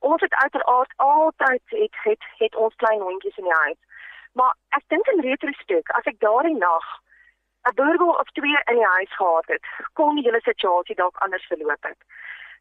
ons 0.00 0.20
het 0.20 0.34
uiteraard 0.34 0.92
altyd 0.96 1.62
het 1.66 1.96
het 2.02 2.22
het 2.38 2.54
ons 2.54 2.74
klein 2.74 3.00
hondjies 3.00 3.36
in 3.36 3.44
die 3.44 3.60
huis. 3.64 3.80
Maar 4.32 4.54
ek 4.68 4.84
dink 4.86 5.06
in 5.06 5.20
retrospek, 5.20 5.88
as 5.90 6.04
ek 6.04 6.18
daardie 6.18 6.56
nag 6.56 6.86
'n 7.68 7.74
burger 7.74 8.18
of 8.20 8.28
twee 8.32 8.58
in 8.70 8.74
die 8.74 8.92
huis 8.96 9.12
gehad 9.16 9.46
het, 9.46 9.64
kon 9.92 10.14
die 10.14 10.24
hele 10.24 10.40
situasie 10.40 10.94
dalk 10.94 11.16
anders 11.16 11.46
verloop 11.46 11.82
het. 11.82 12.00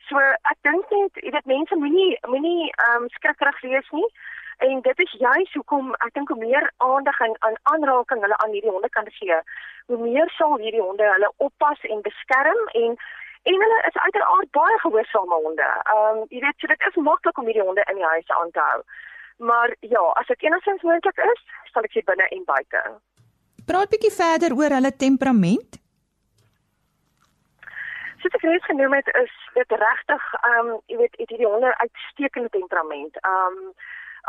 So 0.10 0.22
ek 0.22 0.58
dink 0.68 0.92
net, 0.94 1.22
jy 1.24 1.32
weet 1.34 1.48
mense 1.50 1.76
moenie 1.82 2.14
moenie 2.30 2.70
ehm 2.72 3.06
um, 3.06 3.12
skrikkerig 3.18 3.62
wees 3.66 3.92
nie. 3.98 4.08
En 4.66 4.82
dit 4.82 5.00
is 5.04 5.14
juist 5.20 5.56
hoekom 5.60 5.92
ek 6.06 6.14
dink 6.16 6.30
hoe 6.32 6.40
meer 6.40 6.66
aandag 6.78 7.18
en 7.26 7.34
aan 7.48 7.58
aanraking 7.74 8.22
hulle 8.24 8.38
aan 8.44 8.54
hierdie 8.56 8.72
honde 8.72 8.90
kan 8.90 9.10
gee, 9.18 9.40
hoe 9.92 9.98
meer 10.00 10.30
sal 10.38 10.56
hierdie 10.62 10.84
honde 10.84 11.10
hulle 11.10 11.32
oppas 11.48 11.82
en 11.90 12.06
beskerm 12.06 12.62
en 12.82 12.96
en 13.50 13.60
hulle 13.64 13.80
is 13.90 13.98
uiteraard 14.06 14.50
baie 14.58 14.78
gehoorsame 14.84 15.42
honde. 15.48 15.68
Ehm 15.96 16.22
um, 16.22 16.24
jy 16.30 16.44
weet 16.46 16.62
so 16.62 16.72
dit 16.74 16.88
is 16.90 17.02
maklik 17.10 17.42
om 17.42 17.50
hierdie 17.50 17.68
honde 17.68 17.86
in 17.92 18.02
die 18.02 18.12
huis 18.14 18.36
aan 18.40 18.52
te 18.52 18.68
hou. 18.70 18.80
Maar 19.50 19.76
ja, 19.80 20.04
as 20.22 20.28
dit 20.32 20.44
enigstens 20.48 20.86
moontlik 20.88 21.18
is, 21.32 21.42
sal 21.74 21.84
ek 21.90 21.98
sê 21.98 22.06
binne 22.08 22.30
en 22.38 22.46
buite. 22.48 22.84
Praat 23.68 23.92
bietjie 23.92 24.14
verder 24.14 24.56
oor 24.56 24.78
hulle 24.78 24.94
temperament 25.06 25.82
soos 28.26 28.42
ek 28.42 28.48
reeds 28.50 28.66
genoem 28.66 28.94
het, 28.98 29.10
is 29.22 29.34
dit 29.54 29.74
regtig 29.82 30.24
ehm 30.40 30.70
um, 30.70 30.78
jy 30.90 30.98
weet, 30.98 31.18
het 31.22 31.30
hierdie 31.30 31.50
honde 31.50 31.74
uitstekende 31.78 32.50
temperament. 32.50 33.18
Ehm 33.22 33.58
um, 33.60 33.74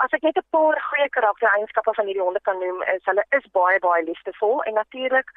as 0.04 0.12
ek 0.16 0.26
net 0.26 0.36
'n 0.36 0.50
paar 0.56 0.76
goeie 0.88 1.08
karaktereienskappe 1.16 1.94
van 1.98 2.06
hierdie 2.06 2.26
honde 2.26 2.42
kan 2.48 2.58
noem, 2.60 2.82
is 2.94 3.08
hulle 3.08 3.24
is 3.38 3.46
baie 3.60 3.78
baie 3.86 4.02
liefdevol 4.04 4.62
en 4.64 4.74
natuurlik 4.74 5.32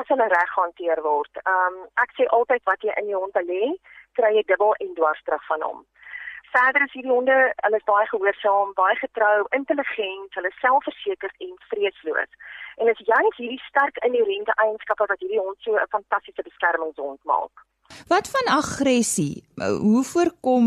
as 0.00 0.08
hulle 0.12 0.28
reg 0.34 0.52
gehanteer 0.56 1.00
word. 1.08 1.40
Ehm 1.44 1.80
um, 1.80 1.88
ek 2.04 2.12
sê 2.18 2.28
altyd 2.38 2.62
wat 2.70 2.84
jy 2.84 2.92
in 3.00 3.08
jou 3.14 3.22
hond 3.24 3.40
lê, 3.52 3.72
kry 4.20 4.34
jy 4.36 4.44
dubbel 4.52 4.74
en 4.84 4.94
dwars 5.00 5.22
terug 5.22 5.46
van 5.46 5.66
hom. 5.68 5.80
Verder 6.52 6.84
is 6.84 6.92
hierdie 6.92 7.16
honde, 7.16 7.40
hulle 7.64 7.76
is 7.80 7.90
baie 7.94 8.06
gehoorsaam, 8.12 8.72
baie 8.76 8.96
getrou, 9.00 9.46
intelligent, 9.56 10.34
hulle 10.36 10.52
selfversekerd 10.60 11.36
en 11.48 11.54
vreesloos. 11.72 12.32
En 12.76 12.86
dit 12.86 13.00
is 13.00 13.06
juist 13.14 13.40
hierdie 13.40 13.64
sterk 13.68 13.96
inherente 14.04 14.52
eienskappe 14.60 15.06
wat 15.08 15.20
hierdie 15.24 15.44
hond 15.46 15.56
so 15.60 15.76
'n 15.80 15.94
fantastiese 15.96 16.42
beskermingshond 16.42 17.24
maak. 17.24 17.68
Wat 18.08 18.30
van 18.34 18.56
aggressie? 18.56 19.44
Hoe 19.56 20.04
voorkom 20.04 20.66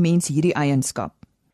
mens 0.00 0.28
hierdie 0.28 0.54
eienskap? 0.54 1.12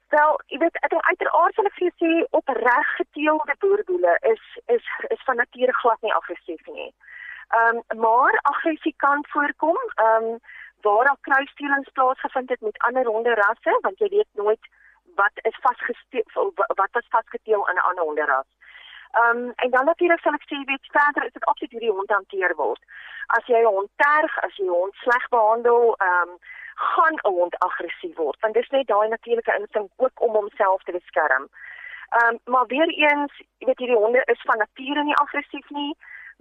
Wel, 0.09 0.41
jy 0.53 0.59
weet, 0.59 0.77
ek 0.85 0.91
dink 0.93 1.07
uiteraard 1.09 1.55
sal 1.55 1.69
ek 1.69 1.77
vir 1.79 1.87
jou 1.89 1.95
sê 2.03 2.11
opreg 2.39 2.89
geteelde 2.97 3.55
boerboele 3.65 4.17
is 4.33 4.43
is 4.75 4.91
is 5.15 5.23
van 5.29 5.41
nature 5.41 5.73
glad 5.81 6.01
nie 6.03 6.13
aggressief 6.19 6.67
nie. 6.67 6.91
Ehm 7.59 7.81
um, 7.81 8.01
maar 8.05 8.39
aggressie 8.51 8.95
kan 9.05 9.25
voorkom, 9.33 9.79
ehm 9.95 10.29
um, 10.33 10.37
waar 10.85 11.05
daar 11.09 11.21
kruisstellings 11.21 11.91
plaasgevind 11.97 12.49
het 12.49 12.61
met 12.61 12.79
ander 12.89 13.07
honderrasse, 13.07 13.79
want 13.81 13.99
jy 13.99 14.09
weet 14.09 14.31
nooit 14.43 14.71
wat 15.15 15.45
is 15.49 15.59
vasgesteel 15.61 16.53
wat 16.81 17.01
is 17.01 17.09
vasgeteel 17.17 17.69
in 17.71 17.77
'n 17.81 17.87
ander 17.89 18.05
honderras. 18.05 18.49
Ehm 19.13 19.37
um, 19.37 19.53
en 19.55 19.71
dan 19.71 19.85
natuurlik 19.85 20.21
sal 20.21 20.37
ek 20.37 20.45
sê 20.49 20.59
weet 20.65 20.87
verder 20.97 21.25
is 21.25 21.33
dit 21.33 21.45
absoluut 21.45 21.73
hoe 21.73 21.81
die 21.81 21.97
hond 21.97 22.11
hanteer 22.11 22.53
word. 22.57 22.83
As 23.37 23.45
jy 23.47 23.59
'n 23.61 23.75
hond 23.77 23.91
terg, 24.05 24.39
as 24.47 24.55
jy 24.57 24.65
'n 24.65 24.77
hond 24.81 24.95
sleg 25.05 25.25
behandel, 25.29 25.83
ehm 25.97 26.29
um, 26.29 26.39
gaan 26.75 27.17
'n 27.21 27.35
hond 27.39 27.59
aggressief 27.59 28.17
word. 28.17 28.41
Want 28.41 28.55
dis 28.55 28.71
net 28.77 28.87
daai 28.87 29.09
natuurlike 29.09 29.57
instink 29.59 29.91
ook 29.97 30.21
om 30.27 30.33
homself 30.41 30.83
te 30.83 30.93
beskerm. 30.93 31.45
Ehm 32.19 32.29
um, 32.29 32.39
maar 32.45 32.67
weer 32.67 32.89
eens, 32.89 33.33
jy 33.59 33.67
weet 33.67 33.79
hierdie 33.79 34.03
honde 34.05 34.23
is 34.25 34.43
van 34.49 34.59
nature 34.59 35.03
nie 35.03 35.21
aggressief 35.25 35.69
nie. 35.71 35.95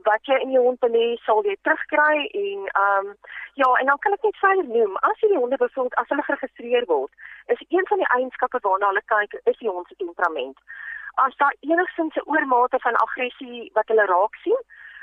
Wat 0.10 0.25
jy 0.25 0.38
in 0.40 0.51
jou 0.51 0.63
hond 0.63 0.80
belê, 0.80 1.08
sal 1.25 1.44
jy 1.44 1.58
terugkry 1.62 2.18
en 2.44 2.60
ehm 2.84 3.06
um, 3.08 3.18
ja, 3.54 3.70
en 3.80 3.86
dan 3.86 4.00
kan 4.00 4.13
ek 4.13 4.24
net 4.24 4.38
verder 4.38 4.68
noem, 4.78 4.96
as 4.98 5.20
hierdie 5.20 5.42
honde 5.44 5.58
bevoeld 5.58 5.96
as 5.96 6.08
hulle 6.08 6.24
geregistreer 6.24 6.86
word, 6.86 7.12
is 7.46 7.66
een 7.68 7.86
van 7.88 7.98
die 7.98 8.12
eienskappe 8.16 8.60
waarna 8.62 8.88
hulle 8.88 9.06
kyk, 9.06 9.40
is 9.44 9.58
die 9.58 9.70
hond 9.70 9.88
se 9.88 9.96
temperament 9.96 10.60
as 11.13 11.36
daar 11.36 11.56
enigstens 11.60 12.15
'n 12.15 12.30
oormate 12.34 12.80
van 12.80 12.96
aggressie 12.96 13.70
wat 13.74 13.88
hulle 13.88 14.06
raak 14.06 14.36
sien, 14.36 14.62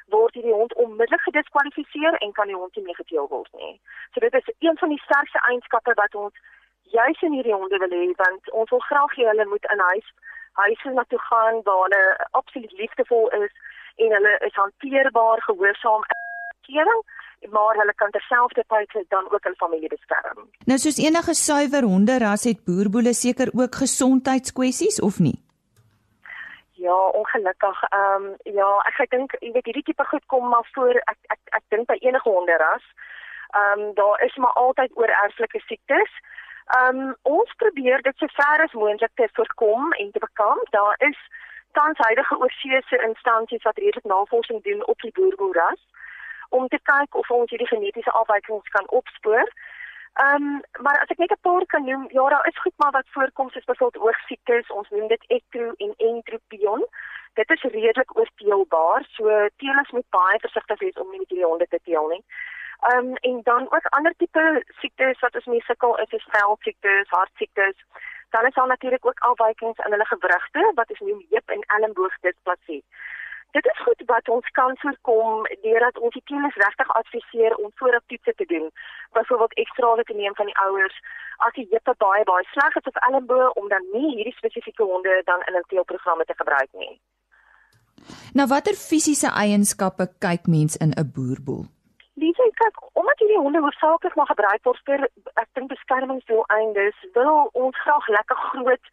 word 0.08 0.34
hierdie 0.34 0.52
hond 0.52 0.74
onmiddellik 0.74 1.20
gediskwalifiseer 1.20 2.14
en 2.14 2.32
kan 2.32 2.46
die 2.46 2.56
hond 2.56 2.76
nie 2.76 2.94
geteel 2.94 3.28
word 3.28 3.52
nie. 3.52 3.80
So 4.12 4.20
dit 4.20 4.34
is 4.34 4.48
een 4.58 4.78
van 4.78 4.88
die 4.88 5.02
sterkste 5.04 5.38
eienskappe 5.48 5.92
wat 5.94 6.14
ons 6.14 6.34
juis 6.82 7.20
in 7.20 7.32
hierdie 7.32 7.54
honde 7.54 7.78
wil 7.78 7.94
hê 7.98 8.12
want 8.16 8.50
ons 8.50 8.70
wil 8.70 8.84
graag 8.90 9.14
hê 9.16 9.24
hulle 9.30 9.46
moet 9.52 9.66
in 9.72 9.78
huis 9.90 10.08
huise 10.52 10.90
na 10.90 11.04
toe 11.08 11.20
gaan 11.30 11.60
waar 11.62 11.82
hulle 11.84 12.26
absoluut 12.30 12.72
liefdevol 12.72 13.28
is 13.28 13.52
en 13.96 14.12
hulle 14.16 14.34
is 14.48 14.54
hanteerbaar, 14.54 15.42
gehoorsaam 15.42 16.02
kering 16.68 17.02
maar 17.50 17.74
hulle 17.80 17.94
kan 17.94 18.10
terselfdertyd 18.10 19.04
dan 19.08 19.24
ook 19.32 19.44
hul 19.44 19.54
familie 19.54 19.88
beskerm. 19.88 20.48
Nou 20.66 20.78
soos 20.78 20.98
enige 20.98 21.34
suiwer 21.34 21.82
honderas 21.82 22.44
het 22.44 22.64
boerboele 22.64 23.12
seker 23.14 23.52
ook 23.52 23.74
gesondheidskwessies 23.74 25.00
of 25.00 25.18
nie? 25.18 25.36
Ja, 26.80 26.98
ongelukkig. 27.20 27.82
Ehm 27.88 28.24
um, 28.24 28.36
ja, 28.42 28.70
ek 28.88 28.98
ek 29.04 29.10
dink 29.10 29.32
jy 29.40 29.50
weet 29.54 29.68
hierdie 29.68 29.86
tipe 29.88 30.04
goed 30.10 30.26
kom 30.32 30.44
maar 30.48 30.68
voor 30.74 30.94
ek 31.12 31.18
ek 31.34 31.40
ek 31.58 31.64
dink 31.74 31.88
by 31.90 31.96
enige 32.00 32.30
honderras. 32.30 32.84
Ehm 33.60 33.80
um, 33.80 33.94
daar 33.94 34.22
is 34.26 34.36
maar 34.36 34.54
altyd 34.62 34.94
oorerflike 35.00 35.60
siektes. 35.66 36.12
Ehm 36.76 37.00
um, 37.00 37.16
ons 37.22 37.54
probeer 37.62 38.02
dit 38.02 38.16
so 38.22 38.30
ver 38.38 38.62
as 38.66 38.78
moontlik 38.82 39.14
te 39.14 39.28
voorkom 39.32 39.92
en 39.92 40.10
te 40.12 40.22
bekamp. 40.26 40.70
Daar 40.70 40.94
is 41.10 41.18
tans 41.72 41.98
huidige 42.06 42.38
oorseese 42.38 43.02
instansies 43.08 43.66
wat 43.68 43.82
redelik 43.82 44.04
navorsing 44.14 44.62
doen 44.62 44.86
op 44.86 45.00
die 45.00 45.14
boerboeras 45.18 45.82
om 46.48 46.68
te 46.68 46.80
kyk 46.82 47.14
of 47.14 47.30
ons 47.30 47.50
hierdie 47.50 47.72
genetiese 47.74 48.10
afwykings 48.10 48.68
kan 48.76 48.88
opspoor. 49.00 49.50
Ehm 50.18 50.34
um, 50.34 50.60
maar 50.84 50.98
as 51.00 51.10
ek 51.14 51.18
net 51.22 51.32
'n 51.32 51.44
paar 51.46 51.64
kan 51.66 51.84
noem, 51.84 52.04
ja, 52.10 52.28
daar 52.28 52.46
is 52.46 52.60
goed 52.60 52.76
maar 52.76 52.90
wat 52.90 53.08
voorkom 53.14 53.50
soos 53.50 53.64
byvoorbeeld 53.64 54.04
oogsiektes, 54.04 54.70
ons 54.78 54.88
noem 54.90 55.08
dit 55.08 55.24
ekro 55.26 55.72
en 55.76 55.92
entropion. 55.96 56.86
Dit 57.34 57.50
is 57.50 57.62
redelik 57.62 58.16
oorteelbaar, 58.18 59.06
so 59.10 59.24
teelers 59.56 59.90
moet 59.90 60.08
baie 60.10 60.38
versigtig 60.38 60.78
wees 60.78 60.98
om 61.02 61.10
nie 61.10 61.18
met 61.18 61.28
hierdie 61.28 61.46
honde 61.46 61.66
te 61.68 61.80
teel 61.82 62.08
nie. 62.08 62.24
Ehm 62.88 63.06
um, 63.06 63.14
en 63.14 63.40
dan 63.42 63.62
ook 63.74 63.86
ander 63.86 64.14
tipe 64.16 64.64
siektes 64.80 65.20
wat 65.20 65.34
ons 65.34 65.44
mee 65.44 65.62
sukkel 65.62 65.98
is, 65.98 66.10
is 66.10 66.26
velsiektes, 66.30 67.08
hartsiektes. 67.08 67.76
Dan 68.30 68.46
is 68.46 68.54
daar 68.54 68.66
natuurlik 68.66 69.06
ook 69.06 69.18
afwykings 69.18 69.78
in 69.84 69.90
hulle 69.90 70.06
gewrigte 70.06 70.72
wat 70.74 70.90
ons 70.90 71.00
noem 71.00 71.26
heup 71.28 71.48
en 71.48 71.62
elleboog 71.76 72.18
displasie. 72.20 72.84
Dit 73.56 73.64
is 73.66 73.80
goed 73.84 74.02
wat 74.06 74.28
ons 74.28 74.48
kan 74.58 74.76
voorkom 74.78 75.46
deurdat 75.62 75.98
ons 75.98 76.12
die 76.12 76.26
kinders 76.30 76.56
regtig 76.64 76.88
adviseer 77.00 77.54
om 77.56 77.70
voorop 77.74 78.04
toetse 78.06 78.34
te 78.36 78.46
doen. 78.52 78.70
Byvoorbeeld 79.16 79.54
ekstrale 79.62 80.02
te 80.02 80.14
neem 80.14 80.34
van 80.34 80.46
die 80.50 80.58
ouers 80.66 80.96
as 81.46 81.54
die 81.56 81.68
heupe 81.70 81.94
baie 82.04 82.24
baie 82.24 82.44
sleg 82.52 82.76
is 82.80 82.90
of 82.90 83.00
elmboë 83.08 83.48
om 83.60 83.68
dan 83.68 83.88
nie 83.92 84.10
hierdie 84.16 84.36
spesifieke 84.36 84.84
honde 84.90 85.22
dan 85.24 85.40
in 85.48 85.56
'n 85.56 85.68
teelprogramme 85.68 86.24
te 86.24 86.36
gebruik 86.36 86.72
nie. 86.72 87.00
Nou 88.38 88.46
watter 88.52 88.76
fisiese 88.88 89.30
eienskappe 89.42 90.06
kyk 90.26 90.46
mens 90.46 90.76
in 90.76 90.92
'n 90.92 91.10
boerboel? 91.14 91.64
Dis 92.14 92.38
ek 92.46 92.54
kyk 92.62 92.76
omdat 93.00 93.18
hierdie 93.18 93.42
honde 93.44 93.60
hoofsaaklik 93.60 94.14
maar 94.14 94.30
gebruik 94.34 94.62
word 94.62 94.80
vir 94.84 95.00
ek 95.42 95.48
dink 95.52 95.68
beskermingsdoeleindes, 95.68 96.96
wil 97.12 97.50
ons 97.52 97.76
graag 97.84 98.06
lekker 98.08 98.36
groot 98.36 98.86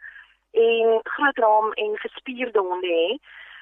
en 0.68 1.00
groot 1.04 1.38
raam 1.38 1.72
en 1.74 1.98
gespierde 2.06 2.60
honde 2.60 2.92
hê. 3.00 3.10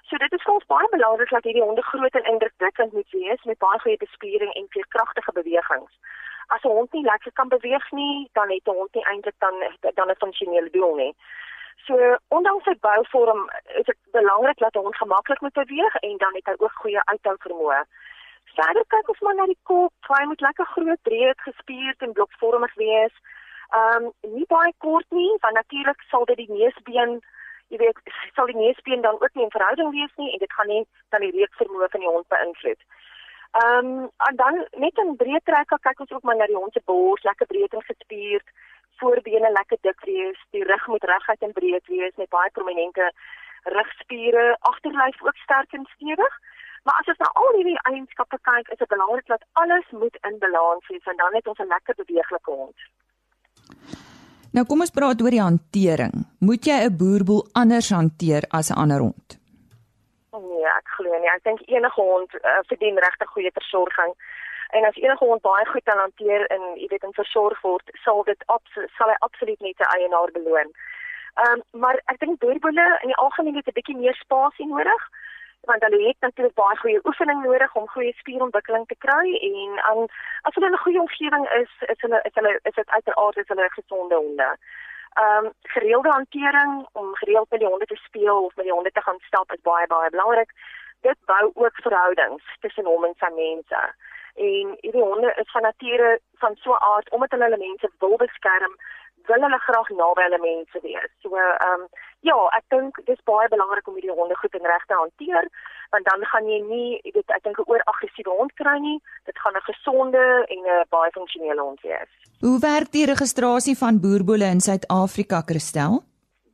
So 0.10 0.18
dit 0.18 0.34
is 0.36 0.44
vir 0.44 0.54
ons 0.54 0.66
baie 0.72 0.90
belangrik 0.92 1.30
dat 1.30 1.46
hierdie 1.48 1.64
honde 1.64 1.84
groot 1.90 2.16
en 2.20 2.30
indrukwekkend 2.32 2.92
moet 2.94 3.16
wees 3.16 3.44
met 3.44 3.58
baie 3.58 3.80
goeie 3.80 3.98
bespiering 3.98 4.52
en 4.54 4.66
veerkragtige 4.76 5.32
bewegings. 5.32 5.94
As 6.48 6.64
'n 6.64 6.76
hond 6.78 6.92
nie 6.94 7.04
lekker 7.04 7.32
kan 7.34 7.48
beweeg 7.48 7.92
nie, 7.92 8.30
dan 8.34 8.52
het 8.52 8.68
'n 8.68 8.78
hond 8.80 8.94
nie 8.94 9.06
eintlik 9.12 9.38
dan 9.40 9.56
dan 10.00 10.10
'n 10.10 10.22
funksionele 10.24 10.70
doel 10.70 10.96
nie. 10.96 11.16
So 11.86 11.96
ondanks 12.28 12.64
sy 12.64 12.76
bouvorm 12.80 13.50
is 13.80 13.86
dit 13.86 13.98
belangrik 14.12 14.58
dat 14.58 14.76
'n 14.76 14.86
hond 14.86 14.96
gemaklik 14.96 15.42
moet 15.42 15.54
beweeg 15.54 15.96
en 15.96 16.18
dan 16.18 16.34
het 16.34 16.46
hy 16.46 16.56
ook 16.58 16.76
goeie 16.82 17.02
uithou 17.06 17.36
vermoë. 17.40 17.84
Verder 18.56 18.86
kyk 18.88 19.10
ons 19.10 19.20
maar 19.20 19.36
na 19.36 19.46
die 19.46 19.64
kop, 19.64 19.94
hy 20.08 20.26
moet 20.26 20.42
lekker 20.42 20.66
groot, 20.66 21.02
breed, 21.02 21.40
gespierd 21.42 22.02
en 22.02 22.14
blokvormig 22.14 22.74
wees. 22.74 23.16
Ehm 23.70 24.04
um, 24.04 24.12
nie 24.22 24.46
baie 24.48 24.74
kort 24.78 25.10
nie, 25.10 25.38
want 25.42 25.54
natuurlik 25.54 26.02
sal 26.10 26.26
dit 26.26 26.38
die 26.38 26.52
neusbeen 26.52 27.22
jy 27.74 27.80
weet 27.82 28.14
sal 28.36 28.50
die 28.50 28.60
neusbeen 28.60 29.02
dan 29.06 29.18
ook 29.22 29.34
nie 29.34 29.48
in 29.48 29.56
verhouding 29.56 29.90
wees 29.96 30.14
nie 30.22 30.32
en 30.34 30.42
dit 30.44 30.54
gaan 30.58 30.70
nie 30.72 30.84
dan 31.16 31.26
die 31.26 31.34
reukvermoë 31.38 31.90
van 31.96 32.06
die 32.06 32.14
hond 32.16 32.28
beïnvloed. 32.36 32.82
Ehm 33.62 33.90
um, 33.94 34.10
en 34.28 34.36
dan 34.42 34.56
net 34.84 35.02
in 35.04 35.16
breë 35.22 35.42
trekke 35.50 35.78
kyk 35.88 36.00
ons 36.06 36.14
ook 36.18 36.24
maar 36.28 36.38
na 36.38 36.50
die 36.50 36.62
hond 36.62 36.74
se 36.74 36.82
bors, 36.90 37.26
lekker 37.30 37.50
breed 37.52 37.74
en 37.78 37.86
gespierd, 37.90 38.48
voorbene 39.02 39.52
lekker 39.58 39.78
dik 39.88 40.06
wees, 40.10 40.40
die 40.56 40.64
rug 40.72 40.88
moet 40.88 41.06
reguit 41.12 41.46
en 41.48 41.54
breed 41.60 41.92
wees 41.96 42.16
met 42.22 42.34
baie 42.38 42.50
prominente 42.58 43.12
rugspiere, 43.76 44.58
agterlyf 44.72 45.22
ook 45.22 45.38
sterk 45.46 45.74
en 45.74 45.86
stewig. 45.96 46.40
Maar 46.84 46.98
as 47.00 47.12
ons 47.14 47.22
na 47.22 47.30
al 47.42 47.54
hierdie 47.56 47.80
eienskappe 47.90 48.38
kyk, 48.50 48.72
is 48.74 48.82
dit 48.82 48.90
belangrik 48.96 49.28
dat 49.32 49.46
alles 49.62 49.86
moet 50.02 50.18
in 50.30 50.40
balans 50.40 50.88
wees 50.88 51.06
en 51.12 51.22
dan 51.22 51.36
het 51.38 51.48
ons 51.48 51.60
'n 51.60 51.74
lekker 51.76 51.96
beweeglike 51.96 52.52
hond. 52.52 52.78
Nou 54.54 54.62
kom 54.70 54.84
ons 54.86 54.94
praat 54.94 55.22
oor 55.26 55.34
die 55.34 55.42
hantering. 55.42 56.12
Moet 56.46 56.68
jy 56.70 56.78
'n 56.86 56.98
boerboel 56.98 57.42
anders 57.62 57.90
hanteer 57.90 58.44
as 58.50 58.70
'n 58.70 58.78
ander 58.84 59.02
hond? 59.02 59.28
Nee, 60.32 60.66
ek 60.80 60.88
glo 60.98 61.10
nie. 61.20 61.32
Ek 61.36 61.44
dink 61.44 61.62
enige 61.66 62.02
hond 62.02 62.30
uh, 62.36 62.62
verdien 62.70 62.98
regtig 62.98 63.30
goeie 63.30 63.52
versorging. 63.52 64.14
En 64.70 64.86
as 64.86 64.96
enige 64.96 65.26
hond 65.26 65.42
baie 65.42 65.66
goed 65.66 65.84
kan 65.84 65.98
hanteer 65.98 66.46
en 66.46 66.62
jy 66.82 66.88
weet 66.88 67.04
en 67.04 67.14
versorg 67.14 67.62
word, 67.62 67.90
sal 68.04 68.24
dit 68.24 68.44
sal 68.98 69.10
hy 69.10 69.18
absoluut 69.20 69.60
net 69.60 69.78
sy 69.78 69.88
eienaar 69.98 70.32
beloon. 70.32 70.70
Ehm 71.42 71.52
um, 71.54 71.80
maar 71.82 71.98
ek 72.06 72.20
dink 72.20 72.40
boerboele 72.40 72.88
in 73.02 73.10
die 73.10 73.22
algemeen 73.26 73.56
het 73.56 73.68
'n 73.68 73.78
bietjie 73.80 73.98
meer 73.98 74.16
spasie 74.16 74.68
nodig 74.68 75.02
want 75.70 75.84
hulle 75.84 76.08
het 76.08 76.20
natuurlik 76.20 76.56
baie 76.60 76.78
goeie 76.78 77.00
oefening 77.04 77.44
nodig 77.44 77.76
om 77.76 77.88
goeie 77.88 78.14
spierontwikkeling 78.14 78.88
te 78.88 78.96
kry 79.06 79.36
en 79.50 79.80
um, 79.90 80.06
as 80.42 80.56
hulle 80.56 80.68
in 80.68 80.74
'n 80.78 80.86
goeie 80.86 81.00
omgewing 81.00 81.46
is, 81.62 81.72
is 81.94 82.02
hulle 82.06 82.20
is 82.30 82.36
hulle 82.40 82.60
is 82.64 82.76
dit 82.76 82.90
uiteraard 82.90 83.38
is 83.38 83.48
hulle 83.48 83.70
gesonde 83.70 84.16
honde. 84.16 84.50
Ehm 85.14 85.46
um, 85.46 85.52
gereelde 85.62 86.10
hantering 86.10 86.88
om 86.92 87.16
gereeld 87.16 87.50
met 87.50 87.60
die 87.60 87.70
honde 87.70 87.86
te 87.86 87.96
speel 87.96 88.44
of 88.44 88.56
met 88.56 88.66
die 88.66 88.74
honde 88.74 88.92
te 88.92 89.02
gaan 89.02 89.20
stap 89.20 89.52
is 89.52 89.62
baie 89.62 89.88
baie 89.88 90.10
belangrik. 90.10 90.52
Dit 91.02 91.18
bou 91.26 91.52
ook 91.54 91.76
verhoudings 91.76 92.44
tussen 92.60 92.86
hom 92.86 93.06
en 93.06 93.16
sy 93.18 93.32
mense. 93.36 93.82
En 94.36 94.78
hierdie 94.82 95.08
honde 95.10 95.34
is 95.42 95.52
van 95.52 95.62
nature 95.62 96.20
van 96.44 96.56
so 96.56 96.72
'n 96.72 96.84
aard 96.94 97.10
omdat 97.10 97.32
hulle 97.32 97.44
hulle 97.44 97.66
mense 97.68 97.92
wil 98.00 98.18
beskerm, 98.18 98.76
wil 99.28 99.46
hulle 99.46 99.60
graag 99.66 99.90
naby 99.90 100.26
hulle 100.26 100.40
mense 100.46 100.80
wees. 100.86 101.12
So 101.22 101.36
ehm 101.38 101.84
um, 101.84 101.88
ja, 102.30 102.38
ek 102.58 102.66
dink 102.76 103.00
dis 103.10 103.22
baie 103.30 103.48
belangrik 103.52 103.88
om 103.88 103.98
hierdie 103.98 104.16
honde 104.20 104.36
goed 104.40 104.56
en 104.60 104.70
reg 104.72 104.86
te 104.88 104.96
hanteer, 105.00 105.50
want 105.96 106.06
dan 106.10 106.24
gaan 106.32 106.48
jy 106.48 106.60
nie, 106.68 106.90
weet, 107.16 107.36
ek 107.38 107.44
dink 107.44 107.60
'n 107.60 107.70
ooraggressiewe 107.72 108.38
hond 108.40 108.54
kry 108.62 108.78
nie. 108.80 109.00
Dit 109.26 109.38
gaan 109.44 109.56
'n 109.56 109.68
gesonde 109.72 110.24
en 110.54 110.62
'n 110.64 110.86
baie 110.90 111.12
funksionele 111.12 111.62
hond 111.62 111.82
wees. 111.82 112.12
Hoe 112.46 112.60
werk 112.60 112.92
die 112.92 113.06
registrasie 113.06 113.78
van 113.78 114.00
boerbole 114.00 114.46
in 114.46 114.60
Suid-Afrika, 114.60 115.42
Christel? 115.46 116.04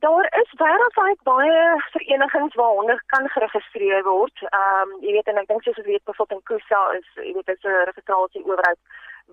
Daar 0.00 0.26
is 0.42 0.50
wêreldwyd 0.56 1.20
baie 1.22 1.82
verenigings 1.94 2.54
waar 2.54 2.74
honde 2.76 3.02
kan 3.06 3.28
geregistreer 3.28 4.02
word. 4.02 4.36
Ehm 4.42 4.88
um, 4.88 4.90
jy 5.04 5.12
weet 5.12 5.28
en 5.28 5.38
ek 5.42 5.48
dink 5.48 5.62
soos 5.62 5.76
jy 5.76 5.84
weet 5.84 6.04
byvoorbeeld 6.04 6.40
in 6.40 6.46
Kusa 6.48 6.82
is 6.98 7.08
jy 7.14 7.32
weet 7.34 7.46
dis 7.46 7.64
'n 7.64 7.84
registrasie 7.90 8.44
owerheid 8.44 8.80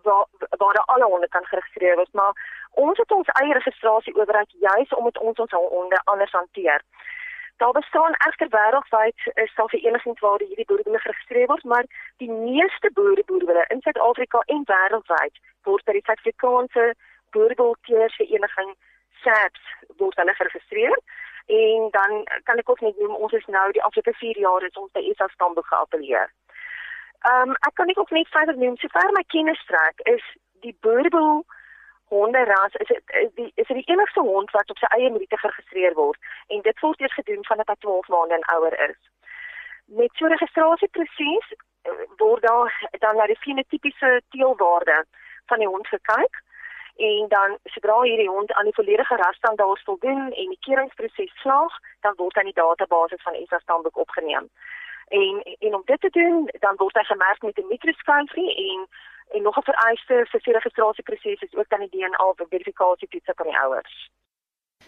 waar 0.04 0.26
waar 0.62 0.74
daar 0.74 0.90
alle 0.94 1.06
honde 1.06 1.28
kan 1.28 1.46
geregistreer 1.46 1.96
word, 1.96 2.14
maar 2.14 2.34
ons 2.72 2.98
het 2.98 3.12
ons 3.12 3.28
eie 3.42 3.54
registrasie 3.54 4.16
oorheid 4.16 4.52
juis 4.60 4.94
om 4.94 5.04
dit 5.04 5.18
ons 5.18 5.40
ons 5.40 5.52
honde 5.52 6.02
anders 6.04 6.32
hanteer. 6.32 6.82
Daar 7.58 7.72
bestaan 7.72 8.14
egter 8.28 8.50
wêreldwyd 8.50 9.20
is 9.34 9.54
daar 9.56 9.70
verenigings 9.70 10.20
waar 10.20 10.40
hierdie 10.40 10.66
boere 10.66 11.00
geregistreer 11.00 11.48
word, 11.48 11.64
maar 11.64 11.86
die 12.18 12.32
meeste 12.32 12.92
boere 12.94 13.24
boere 13.26 13.66
in 13.68 13.82
Suid-Afrika 13.82 14.40
en 14.46 14.64
wêreldwyd 14.74 15.40
word 15.64 15.86
by 15.86 15.96
die 15.98 16.04
Suid-Afrikaanse 16.06 16.94
Boerebeheervereniging 17.32 18.76
SAPS 19.24 19.64
word 19.98 20.16
hulle 20.22 20.34
geregistreer. 20.34 21.00
En 21.48 21.88
dan 21.92 22.24
kan 22.44 22.58
ek 22.58 22.70
ook 22.70 22.82
net 22.86 23.00
noem 23.00 23.16
ons 23.16 23.34
is 23.34 23.46
nou 23.46 23.72
die 23.72 23.84
afgelope 23.84 24.14
4 24.20 24.40
jaar 24.46 24.64
is 24.68 24.78
ons 24.82 24.92
by 24.92 25.04
ESA 25.10 25.28
stamboek 25.34 25.68
geappelleer. 25.72 26.30
Ehm 27.26 27.50
um, 27.50 27.56
ek 27.68 27.74
kan 27.74 27.86
nie 27.86 27.98
ook 27.98 28.10
net 28.10 28.28
verder 28.28 28.58
noem 28.58 28.78
sover 28.78 29.12
my 29.12 29.24
kennis 29.28 29.60
strek 29.60 30.00
is 30.16 30.24
die 30.62 30.78
boerboel 30.82 31.46
honderas 32.08 32.74
is 32.74 32.88
dit 32.88 33.02
is 33.56 33.68
dit 33.68 33.78
die 33.80 33.90
enigste 33.94 34.22
hond 34.22 34.52
wat 34.52 34.70
op 34.70 34.78
sy 34.78 34.90
eie 34.98 35.10
meriete 35.12 35.38
geregistreer 35.38 35.94
word 35.94 36.20
en 36.48 36.62
dit 36.62 36.80
word 36.80 37.02
eers 37.02 37.18
gedoen 37.20 37.46
vanaf 37.50 37.72
hy 37.74 37.76
12 37.86 38.08
maande 38.14 38.38
en 38.38 38.50
ouer 38.56 38.76
is. 38.90 39.00
Met 39.86 40.12
so 40.14 40.26
'n 40.26 40.36
registrasieproses 40.36 41.48
eh, 41.54 41.92
word 42.24 42.44
daar 42.44 42.72
dan 43.00 43.16
na 43.16 43.26
die 43.26 43.44
fenotipiese 43.46 44.22
teelwaarde 44.30 45.04
van 45.46 45.60
die 45.60 45.72
hond 45.74 45.88
gekyk 45.88 46.44
en 46.98 47.28
dan 47.28 47.58
sodra 47.64 48.02
hierdie 48.02 48.30
hond 48.30 48.54
aan 48.54 48.70
die 48.70 48.78
volledige 48.80 49.16
rasstandaard 49.16 49.84
voldoen 49.84 50.24
en 50.42 50.50
die 50.54 50.64
keuringsproses 50.66 51.34
slaag, 51.42 51.74
dan 52.02 52.14
word 52.18 52.36
hy 52.36 52.42
in 52.42 52.52
die 52.54 52.62
database 52.62 53.18
van 53.24 53.38
SA 53.46 53.60
stamboek 53.60 53.98
opgeneem. 53.98 54.50
En 55.08 55.42
en 55.60 55.76
om 55.76 55.82
dit 55.86 56.02
te 56.02 56.10
doen, 56.10 56.50
dan 56.60 56.76
word 56.78 56.96
hy 56.96 57.04
gemerk 57.04 57.42
met 57.42 57.58
'n 57.58 57.68
mikroskopie 57.70 58.56
en 58.70 58.88
en 59.36 59.42
nog 59.42 59.58
'n 59.58 59.70
vereiste 59.72 60.26
vir 60.32 60.42
die 60.44 60.54
registrasieproses 60.54 61.42
is 61.42 61.56
ook 61.56 61.70
dan 61.70 61.80
die 61.80 61.90
DNA 61.90 62.34
verifikasie 62.36 63.08
toets 63.08 63.32
van 63.36 63.46
die 63.46 63.58
ouers. 63.58 64.10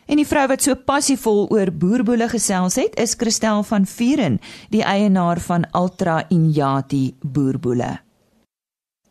En 0.06 0.16
die 0.16 0.28
vrou 0.28 0.48
wat 0.48 0.62
so 0.62 0.76
passievol 0.76 1.48
oor 1.50 1.72
boerboele 1.72 2.30
gesels 2.30 2.76
het, 2.76 2.96
is 3.00 3.14
Christel 3.18 3.64
van 3.64 3.86
Vuren, 3.86 4.40
die 4.70 4.84
eienaar 4.84 5.40
van 5.40 5.66
Ultra 5.74 6.26
Inyati 6.30 7.18
boerboele. 7.22 8.00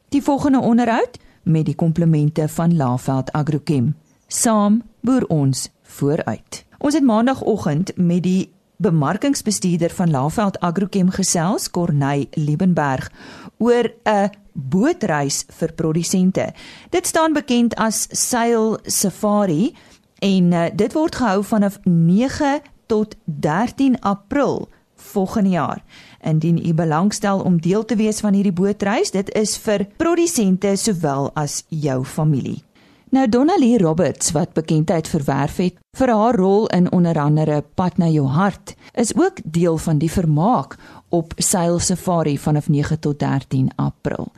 Die 0.09 0.23
volgende 0.23 0.61
onderhoud 0.61 1.19
met 1.43 1.65
die 1.65 1.75
komplemente 1.75 2.49
van 2.49 2.77
Laveld 2.77 3.33
Agrochem. 3.33 3.97
Saam 4.27 4.83
boer 5.01 5.27
ons 5.27 5.69
vooruit. 5.83 6.65
Ons 6.79 6.95
het 6.95 7.05
maandagooggend 7.05 7.97
met 7.97 8.23
die 8.23 8.53
bemarkingsbestuurder 8.79 9.91
van 9.91 10.11
Laveld 10.11 10.61
Agrochem 10.61 11.11
gesels, 11.11 11.71
Corneil 11.71 12.27
Liebenberg, 12.31 13.11
oor 13.59 13.93
'n 14.05 14.31
bootreis 14.53 15.45
vir 15.59 15.73
produsente. 15.73 16.53
Dit 16.91 17.07
staan 17.07 17.33
bekend 17.33 17.75
as 17.75 18.07
Sail 18.11 18.79
Safari 18.83 19.75
en 20.19 20.53
uh, 20.53 20.67
dit 20.75 20.93
word 20.93 21.15
gehou 21.15 21.45
vanaf 21.45 21.79
9 21.85 22.61
tot 22.87 23.15
13 23.25 24.01
April 24.01 24.69
volgende 24.95 25.51
jaar. 25.51 25.83
Indien 26.23 26.67
u 26.67 26.75
belangstel 26.75 27.41
om 27.41 27.61
deel 27.61 27.85
te 27.85 27.97
wees 27.97 28.21
van 28.21 28.35
hierdie 28.35 28.53
bootreis, 28.53 29.11
dit 29.11 29.35
is 29.35 29.57
vir 29.59 29.87
produsente 29.97 30.77
sowel 30.77 31.31
as 31.35 31.65
jou 31.69 32.05
familie. 32.05 32.68
Nou 33.11 33.29
Donnalie 33.29 33.79
Roberts 33.79 34.33
wat 34.33 34.53
bekendheid 34.53 35.09
verwerf 35.09 35.57
het 35.57 35.77
vir 35.97 36.11
haar 36.13 36.35
rol 36.35 36.67
in 36.67 36.93
onder 36.93 37.19
andere 37.19 37.63
Pad 37.75 37.97
na 37.97 38.05
jou 38.07 38.27
hart, 38.27 38.75
is 38.93 39.17
ook 39.17 39.41
deel 39.45 39.79
van 39.79 39.99
die 39.99 40.11
vermaak 40.13 40.77
op 41.09 41.33
Sail 41.37 41.79
Safari 41.79 42.39
vanaf 42.39 42.69
9 42.69 43.01
tot 43.01 43.19
13 43.19 43.71
April. 43.77 44.29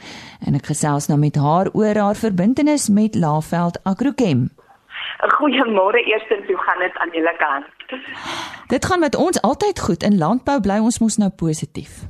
En 0.47 0.55
ek 0.55 0.71
gesels 0.71 1.11
nou 1.11 1.19
met 1.19 1.35
haar 1.35 1.73
oor 1.73 1.99
haar 1.99 2.15
verbintenis 2.15 2.89
met 2.89 3.15
Laveld 3.15 3.81
Agrochem. 3.83 4.49
Goeiemôre 5.19 6.05
eerstens, 6.07 6.47
hoe 6.47 6.63
gaan 6.63 6.79
dit 6.79 6.97
aan 6.97 7.11
julle 7.13 7.35
kant? 7.37 7.67
Dit 8.67 8.87
gaan 8.87 9.01
met 9.01 9.17
ons 9.17 9.43
altyd 9.43 9.81
goed 9.81 10.03
in 10.03 10.19
landbou 10.19 10.61
bly 10.61 10.79
ons 10.79 10.99
mos 10.99 11.17
nou 11.17 11.31
positief. 11.31 12.07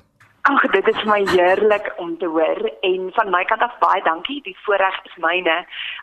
Ag, 0.49 0.63
dit 0.73 0.87
is 0.89 1.03
my 1.05 1.21
heerlik 1.29 1.93
om 1.97 2.15
te 2.19 2.27
hoor 2.27 2.71
en 2.81 3.11
van 3.13 3.29
my 3.31 3.43
kant 3.45 3.61
af 3.61 3.75
baie 3.79 4.01
dankie. 4.03 4.39
Die 4.43 4.57
voorreg 4.65 4.97
is 5.05 5.17
myne 5.21 5.57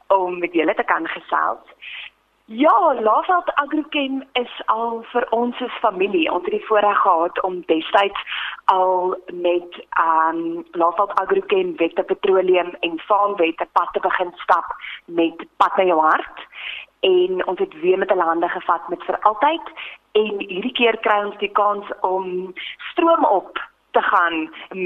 om 0.08 0.39
met 0.39 0.54
julle 0.54 0.76
te 0.76 0.84
kan 0.84 1.08
gesels. 1.08 1.76
Ja, 2.50 2.96
Laveld 3.02 3.54
Agrochem 3.54 4.24
is 4.34 4.62
al 4.65 5.02
vir 5.12 5.26
ons 5.36 5.62
as 5.62 5.80
familie. 5.82 6.32
Ons 6.32 6.46
het 6.48 6.54
die 6.56 6.65
voorreg 6.65 7.02
gehad 7.02 7.41
om 7.43 7.58
destyds 7.67 8.22
al 8.72 9.17
met 9.34 9.76
um 10.00 10.63
Laveld 10.72 11.12
Agrochem 11.20 11.76
Wette 11.76 12.04
Petroleum 12.04 12.72
en 12.80 13.00
Farmwette 13.00 13.67
pad 13.72 13.91
te 13.91 14.00
begin 14.00 14.32
stap 14.36 14.76
met 15.06 15.43
Pad 15.58 15.76
na 15.76 15.84
jou 15.84 16.00
hart 16.00 16.48
en 17.00 17.46
ons 17.48 17.60
het 17.60 17.80
weer 17.82 17.98
met 17.98 18.12
'n 18.12 18.24
lande 18.24 18.50
gevat 18.50 18.88
met 18.89 19.04
vir 19.04 19.20
altyd 19.20 19.65
en 20.12 20.39
hierdie 20.39 20.74
keer 20.80 20.98
kry 20.98 21.24
ons 21.26 21.38
die 21.38 21.52
kans 21.52 21.86
om 22.02 22.54
stroom 22.91 23.26
op 23.26 23.60
te 23.97 24.03
gaan 24.12 24.36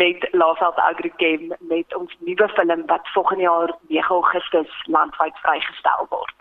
met 0.02 0.28
Laveld 0.32 0.76
Agrichem 0.76 1.54
met 1.60 1.96
ons 1.96 2.18
nuwe 2.20 2.48
film 2.56 2.86
wat 2.86 3.10
volgende 3.14 3.44
jaar 3.44 3.78
9 3.88 4.16
Augustus 4.16 4.72
landwyd 4.86 5.36
vrygestel 5.44 6.06
word. 6.10 6.38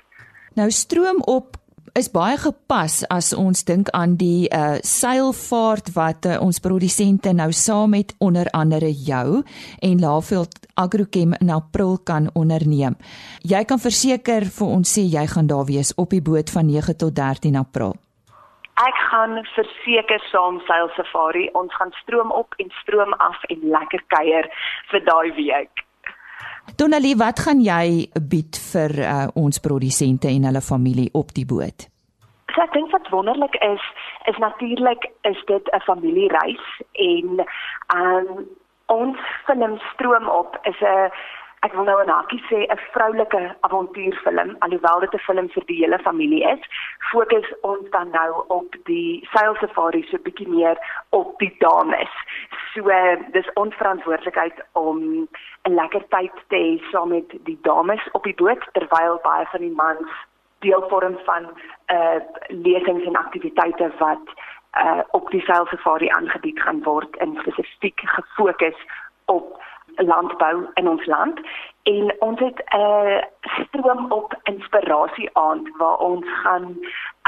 Nou 0.55 0.71
stroom 0.71 1.23
op 1.23 1.57
is 1.99 2.11
baie 2.15 2.37
gepas 2.39 3.01
as 3.11 3.33
ons 3.35 3.65
dink 3.67 3.89
aan 3.97 4.15
die 4.21 4.47
uh 4.55 4.77
seilvaart 4.87 5.91
wat 5.97 6.27
uh, 6.31 6.37
ons 6.43 6.63
produsente 6.63 7.33
nou 7.35 7.51
saam 7.53 7.91
met 7.97 8.15
onder 8.19 8.47
andere 8.55 8.93
jou 8.93 9.43
en 9.79 10.01
Laveld 10.01 10.55
Agrochem 10.75 11.35
in 11.41 11.51
April 11.51 11.99
kan 11.99 12.31
onderneem. 12.35 12.95
Jy 13.43 13.65
kan 13.65 13.83
verseker 13.83 14.47
vir 14.47 14.77
ons 14.79 14.95
sê 14.99 15.03
jy 15.03 15.27
gaan 15.27 15.51
daar 15.51 15.67
wees 15.67 15.95
op 15.97 16.15
die 16.15 16.23
boot 16.23 16.51
van 16.55 16.71
9 16.71 16.97
tot 16.97 17.17
13 17.17 17.59
April 17.59 17.99
gaan 19.11 19.39
verseker 19.55 20.23
saam 20.31 20.61
seil 20.67 20.91
safari. 20.97 21.49
Ons 21.53 21.75
gaan 21.77 21.93
stroom 22.03 22.31
op 22.31 22.55
en 22.63 22.71
stroom 22.83 23.13
af 23.13 23.45
en 23.53 23.69
lekker 23.77 24.03
kuier 24.07 24.51
vir 24.91 25.05
daai 25.05 25.33
week. 25.39 25.85
Donali, 26.79 27.15
wat 27.19 27.41
gaan 27.45 27.61
jy 27.65 28.11
bied 28.31 28.59
vir 28.71 28.93
uh, 29.03 29.27
ons 29.35 29.59
produsente 29.61 30.31
en 30.31 30.47
hulle 30.49 30.63
familie 30.63 31.09
op 31.13 31.35
die 31.35 31.47
boot? 31.47 31.89
So 32.55 32.63
ek 32.63 32.73
dink 32.75 32.91
wat 32.95 33.11
wonderlik 33.15 33.57
is, 33.65 33.83
is 34.31 34.39
natuurlik 34.43 35.07
is 35.29 35.39
dit 35.47 35.65
'n 35.75 35.83
familiereis 35.87 36.67
en 36.93 37.45
um, 37.95 38.47
ons 38.87 39.19
film 39.47 39.79
stroom 39.93 40.29
op 40.29 40.59
is 40.63 40.81
'n 40.81 41.11
ek 41.67 41.75
wil 41.77 41.85
nou 41.85 41.99
'n 42.03 42.09
hakkie 42.09 42.43
sê 42.49 42.59
'n 42.67 42.81
vroulike 42.93 43.41
avontuurfilm 43.67 44.57
alhoewel 44.65 45.01
dit 45.01 45.15
'n 45.15 45.25
film 45.27 45.49
vir 45.55 45.65
die 45.67 45.81
hele 45.83 45.99
familie 45.99 46.45
is 46.53 46.63
fokus 47.13 47.49
ons 47.61 47.91
dan 47.91 48.11
nou 48.11 48.45
op 48.49 48.77
die 48.85 49.29
sail 49.33 49.55
safari 49.61 50.03
so 50.03 50.19
bietjie 50.19 50.49
meer 50.49 50.77
op 51.11 51.39
die 51.39 51.55
dames. 51.59 52.13
So 52.73 52.83
dis 53.33 53.53
ons 53.55 53.75
verantwoordelikheid 53.75 54.57
om 54.73 54.99
'n 55.69 55.75
lekker 55.81 56.05
tyd 56.09 56.35
te 56.49 56.57
hê 56.57 56.91
saam 56.91 57.09
met 57.09 57.29
die 57.45 57.59
dames 57.63 58.09
op 58.13 58.25
die 58.25 58.39
boot 58.43 58.65
terwyl 58.73 59.21
baie 59.23 59.47
van 59.47 59.61
die 59.61 59.77
mans 59.83 60.11
deel 60.59 60.89
vorm 60.89 61.19
van 61.25 61.45
uh 61.97 62.21
lesings 62.49 63.05
en 63.05 63.17
aktiwiteite 63.17 63.93
wat 63.99 64.27
uh 64.83 65.03
op 65.11 65.31
die 65.31 65.45
sail 65.45 65.67
safari 65.67 66.09
aangebied 66.09 66.61
gaan 66.61 66.83
word 66.83 67.17
in 67.17 67.39
spesifiek 67.41 68.01
gefokus 68.05 68.81
op 69.25 69.63
landbou 69.97 70.67
in 70.75 70.89
ons 70.89 71.07
land 71.07 71.41
en 71.83 72.15
ons 72.19 72.41
het 72.41 72.59
'n 72.59 72.79
uh, 72.79 73.23
stroom 73.41 74.13
op 74.13 74.35
inspirasie 74.43 75.31
aand 75.33 75.69
waar 75.77 75.99
ons 75.99 76.27
gaan 76.43 76.79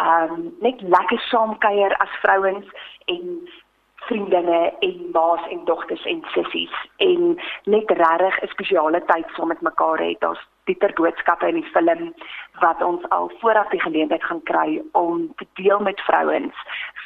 um, 0.01 0.55
net 0.61 0.81
lekker 0.81 1.21
saam 1.21 1.59
kuier 1.59 1.97
as 1.97 2.21
vrouens 2.21 2.67
en 3.05 3.49
vriendinne 3.95 4.73
en 4.79 5.09
ma's 5.13 5.49
en 5.49 5.65
dogters 5.65 6.05
en 6.05 6.23
sissies 6.35 6.75
en 6.97 7.39
net 7.65 7.91
regtig 7.91 8.43
'n 8.43 8.53
spesiale 8.55 9.05
tyd 9.05 9.27
saam 9.35 9.49
met 9.49 9.61
mekaar 9.61 9.99
het. 9.99 10.21
Daar's 10.21 10.49
dieper 10.65 10.93
boodskappe 10.95 11.49
in 11.49 11.55
die 11.55 11.71
film 11.75 12.15
wat 12.61 12.83
ons 12.83 13.09
al 13.09 13.31
vooraf 13.41 13.69
die 13.69 13.81
geleentheid 13.81 14.25
gaan 14.25 14.43
kry 14.43 14.83
om 14.93 15.35
te 15.37 15.47
deel 15.55 15.81
met 15.81 16.01
vrouens 16.01 16.55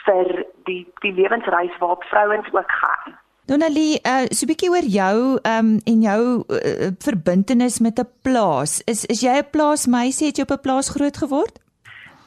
vir 0.04 0.44
die 0.64 0.82
die 1.00 1.12
lewensreis 1.12 1.78
waarop 1.78 2.04
vrouens 2.04 2.48
ook 2.52 2.72
gaan. 2.82 3.18
Donalie, 3.46 4.00
uh, 4.02 4.26
so 4.34 4.42
'n 4.42 4.50
bietjie 4.50 4.70
oor 4.74 4.86
jou 4.90 5.18
um, 5.46 5.68
en 5.86 6.00
jou 6.02 6.22
uh, 6.50 6.88
verbintenis 6.98 7.78
met 7.78 8.00
'n 8.02 8.10
plaas. 8.26 8.82
Is 8.92 9.04
is 9.06 9.20
jy 9.22 9.38
'n 9.38 9.50
plaasmeisie? 9.50 10.26
Het 10.26 10.36
jy 10.36 10.42
op 10.42 10.56
'n 10.58 10.66
plaas 10.66 10.90
groot 10.90 11.16
geword? 11.16 11.62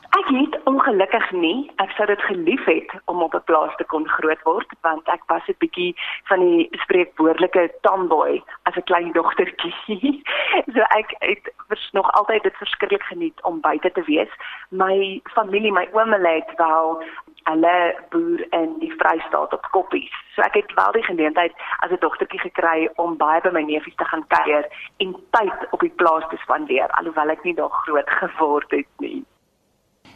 Ek 0.09 0.27
het 0.27 0.55
ongelukkig 0.63 1.31
nie. 1.31 1.71
Ek 1.75 1.91
sou 1.91 2.07
dit 2.07 2.21
gelief 2.21 2.63
het 2.65 2.91
om 3.05 3.21
op 3.21 3.33
'n 3.35 3.43
plaas 3.43 3.75
te 3.75 3.83
kon 3.83 4.07
groot 4.07 4.41
word, 4.43 4.69
want 4.81 5.07
ek 5.07 5.21
was 5.27 5.43
'n 5.47 5.55
bietjie 5.57 5.93
van 6.23 6.39
die 6.39 6.69
spreekwoordelike 6.71 7.71
tomboy 7.81 8.41
as 8.63 8.75
'n 8.75 8.83
klein 8.83 9.11
dogtertjie. 9.11 10.23
so 10.73 10.79
ek 10.99 11.15
het 11.19 11.51
nog 11.91 12.11
altyd 12.11 12.43
dit 12.43 12.55
verskriklik 12.55 13.03
geniet 13.03 13.43
om 13.43 13.61
buite 13.61 13.91
te 13.91 14.03
wees. 14.05 14.31
My 14.69 15.21
familie, 15.23 15.71
my 15.71 15.87
ouma 15.91 16.17
het 16.17 16.51
wel 16.55 17.03
hulle 17.43 17.95
boer 18.09 18.61
in 18.61 18.79
die 18.79 18.93
Vrystaat 18.99 19.53
op 19.53 19.67
Koppies. 19.71 20.13
So 20.35 20.41
ek 20.41 20.53
het 20.59 20.73
wel 20.75 20.91
die 20.97 21.03
geleentheid 21.03 21.53
as 21.79 21.91
'n 21.91 21.97
dogtertjie 21.99 22.39
gekry 22.39 22.89
om 22.95 23.17
baie 23.17 23.41
by 23.41 23.49
my 23.53 23.61
neefies 23.61 23.95
te 23.95 24.05
gaan 24.05 24.27
kuier 24.27 24.65
en 24.97 25.15
tyd 25.31 25.67
op 25.71 25.79
die 25.79 25.93
plaas 25.95 26.23
te 26.29 26.37
spandeer 26.37 26.87
alhoewel 26.97 27.29
ek 27.29 27.43
nie 27.43 27.55
daar 27.55 27.69
groot 27.69 28.09
geword 28.09 28.71
het 28.71 28.87
nie. 28.97 29.25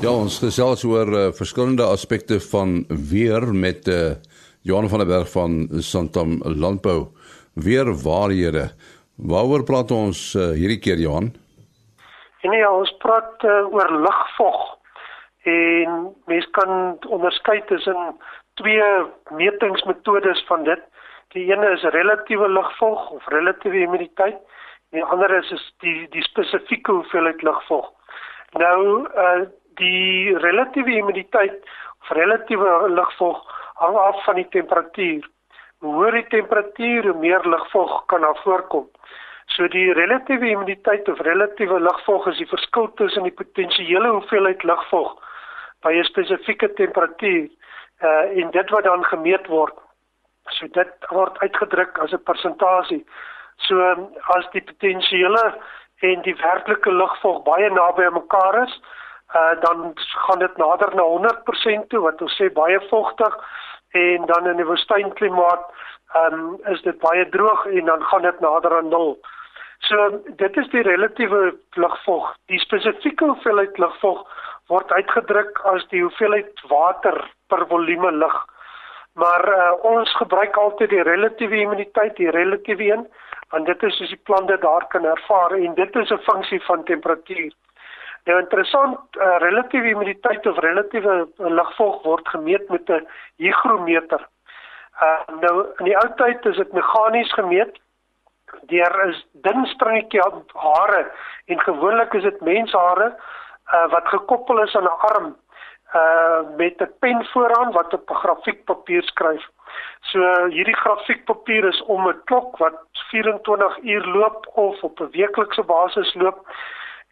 Ja, 0.00 0.10
ons 0.10 0.38
gesels 0.42 0.82
oor 0.84 1.08
uh, 1.14 1.32
verskillende 1.32 1.86
aspekte 1.86 2.40
van 2.40 2.84
weer 2.88 3.54
met 3.54 3.88
uh, 3.88 4.10
Johan 4.64 4.88
van 4.88 4.98
der 4.98 5.06
Berg 5.06 5.28
van 5.30 5.68
Santam 5.70 6.40
Landbou. 6.42 7.08
Weer 7.54 7.84
waarhede. 8.02 8.70
Waaroor 9.16 9.62
praat 9.64 9.90
ons 9.90 10.20
uh, 10.34 10.46
hierdie 10.56 10.78
keer 10.80 10.96
Johan? 10.96 11.26
Nee, 12.42 12.62
ja, 12.62 12.70
ons 12.72 12.94
praat 13.02 13.44
uh, 13.44 13.66
oor 13.68 13.90
lugvog. 14.06 14.62
En 15.44 16.14
mens 16.32 16.48
kan 16.56 16.96
onderskei 17.12 17.60
tussen 17.68 18.16
twee 18.54 18.86
metingsmetodes 19.36 20.40
van 20.48 20.64
dit. 20.64 20.80
Die 21.36 21.44
ene 21.52 21.74
is 21.76 21.84
relatiewe 21.96 22.48
lugvog 22.48 23.10
of 23.18 23.26
relatiewe 23.28 23.82
humiditeit. 23.84 24.38
Die 24.96 25.04
ander 25.04 25.34
is, 25.42 25.50
is 25.52 25.66
die 25.84 26.06
die 26.14 26.24
spesifieke 26.24 26.92
hoeveelheid 27.02 27.44
lugvog. 27.44 27.92
Nou 28.56 28.80
uh 29.12 29.44
die 29.76 30.38
relatiewe 30.38 30.96
humiditeit 31.02 31.60
of 32.00 32.16
relatiewe 32.16 32.88
lugvog 32.88 33.44
hang 33.80 33.96
af 33.96 34.24
van 34.24 34.34
die 34.34 34.48
temperatuur. 34.48 35.28
Hoe 35.78 35.94
hoër 35.94 36.12
die 36.20 36.26
temperatuur, 36.26 37.06
hoe 37.10 37.18
meer 37.20 37.48
lugvog 37.48 38.04
kan 38.06 38.20
daar 38.20 38.40
voorkom. 38.42 38.88
So 39.46 39.68
die 39.68 39.92
relatiewe 39.92 40.46
humiditeit 40.46 41.08
of 41.08 41.20
relatiewe 41.20 41.80
lugvog 41.80 42.26
is 42.26 42.38
die 42.40 42.48
verskil 42.48 42.88
tussen 42.94 43.26
die 43.28 43.34
potensiële 43.34 44.08
hoeveelheid 44.08 44.62
lugvog 44.62 45.12
by 45.84 45.92
'n 45.92 46.04
spesifieke 46.04 46.72
temperatuur 46.72 47.48
uh 48.02 48.40
en 48.40 48.50
dit 48.50 48.70
wat 48.70 48.84
dan 48.84 49.04
gemeet 49.04 49.46
word. 49.46 49.74
So 50.48 50.66
dit 50.66 50.92
word 51.08 51.38
uitgedruk 51.38 51.98
as 51.98 52.12
'n 52.12 52.22
persentasie. 52.22 53.04
So 53.56 54.08
as 54.36 54.50
die 54.52 54.62
potensiële 54.62 55.54
en 56.00 56.22
die 56.22 56.36
werklike 56.36 56.92
lugvog 56.92 57.42
baie 57.42 57.70
naby 57.70 58.04
aan 58.04 58.12
mekaar 58.12 58.62
is, 58.62 58.80
uh 59.34 59.60
dan 59.60 59.92
gaan 59.94 60.38
dit 60.38 60.56
nader 60.56 60.94
na 60.94 61.02
100% 61.02 61.88
toe 61.88 62.00
wat 62.00 62.22
ons 62.22 62.36
sê 62.40 62.52
baie 62.52 62.80
vogtig 62.88 63.36
en 63.94 64.26
dan 64.26 64.46
in 64.50 64.56
die 64.58 64.66
woestynklimaat 64.66 65.66
um, 66.20 66.56
is 66.72 66.82
dit 66.82 66.98
baie 67.02 67.28
droog 67.28 67.66
en 67.66 67.90
dan 67.90 68.02
gaan 68.10 68.22
dit 68.26 68.40
nader 68.40 68.76
aan 68.76 68.88
nul. 68.88 69.18
So 69.88 70.08
dit 70.40 70.56
is 70.56 70.68
die 70.72 70.82
relatiewe 70.82 71.54
lugvog. 71.78 72.32
Die 72.50 72.58
spesifieke 72.58 73.24
hoeveelheid 73.24 73.78
lugvog 73.78 74.24
word 74.72 74.92
uitgedruk 74.96 75.60
as 75.74 75.84
die 75.92 76.02
hoeveelheid 76.02 76.64
water 76.70 77.20
per 77.52 77.66
volume 77.70 78.10
lug. 78.12 78.36
Maar 79.14 79.44
uh, 79.48 79.72
ons 79.86 80.16
gebruik 80.18 80.56
altyd 80.58 80.90
die 80.90 81.04
relatiewe 81.06 81.60
humiditeit, 81.60 82.16
die 82.16 82.30
relatiewe 82.34 82.88
een, 82.90 83.04
want 83.52 83.68
dit 83.70 83.82
is 83.86 83.98
soos 84.00 84.10
die 84.10 84.22
plante 84.26 84.56
daar 84.62 84.86
kan 84.90 85.04
ervaar 85.06 85.54
en 85.58 85.74
dit 85.74 85.96
is 86.02 86.10
'n 86.10 86.24
funksie 86.30 86.62
van 86.64 86.84
temperatuur. 86.84 87.52
Nou 88.24 88.38
interessant, 88.40 89.00
uh, 89.16 89.36
relatiewe 89.38 89.86
humiditeit 89.92 90.46
of 90.46 90.58
relatiewe 90.58 91.28
lugvog 91.36 92.02
word 92.02 92.28
gemeet 92.28 92.68
met 92.68 92.88
'n 92.88 93.06
hygrometer. 93.36 94.28
Uh 95.02 95.36
nou 95.40 95.66
in 95.78 95.84
die 95.84 95.96
ou 95.96 96.08
tyd 96.16 96.46
is 96.46 96.56
dit 96.56 96.72
meganies 96.72 97.32
gemeet 97.32 97.80
deur 98.70 99.08
is 99.08 99.26
dun 99.32 99.66
stringetjie 99.66 100.22
hare 100.52 101.10
en 101.46 101.60
gewoonlik 101.60 102.14
is 102.14 102.22
dit 102.22 102.40
menshare 102.40 103.08
uh 103.74 103.86
wat 103.90 104.08
gekoppel 104.08 104.62
is 104.62 104.76
aan 104.76 104.84
'n 104.84 105.00
arm 105.10 105.36
uh 105.94 106.56
met 106.56 106.80
'n 106.80 106.92
pen 107.00 107.24
vooraan 107.32 107.72
wat 107.72 107.94
op 107.94 108.10
'n 108.10 108.22
grafiekpapier 108.22 109.02
skryf. 109.02 109.44
So 110.00 110.46
hierdie 110.46 110.76
grafiekpapier 110.76 111.64
is 111.64 111.82
om 111.82 112.08
'n 112.08 112.22
klok 112.24 112.56
wat 112.56 112.78
24 113.10 113.78
uur 113.82 114.06
loop 114.06 114.46
of 114.54 114.82
op 114.82 115.00
'n 115.00 115.10
weeklikse 115.10 115.62
basis 115.62 116.14
loop 116.14 116.46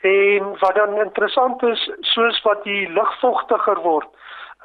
En 0.03 0.59
wat 0.59 0.75
dan 0.75 0.97
interessant 0.99 1.63
is, 1.63 1.91
soos 2.01 2.43
wat 2.43 2.65
die 2.65 2.89
lug 2.91 3.19
vogtiger 3.21 3.79
word, 3.85 4.09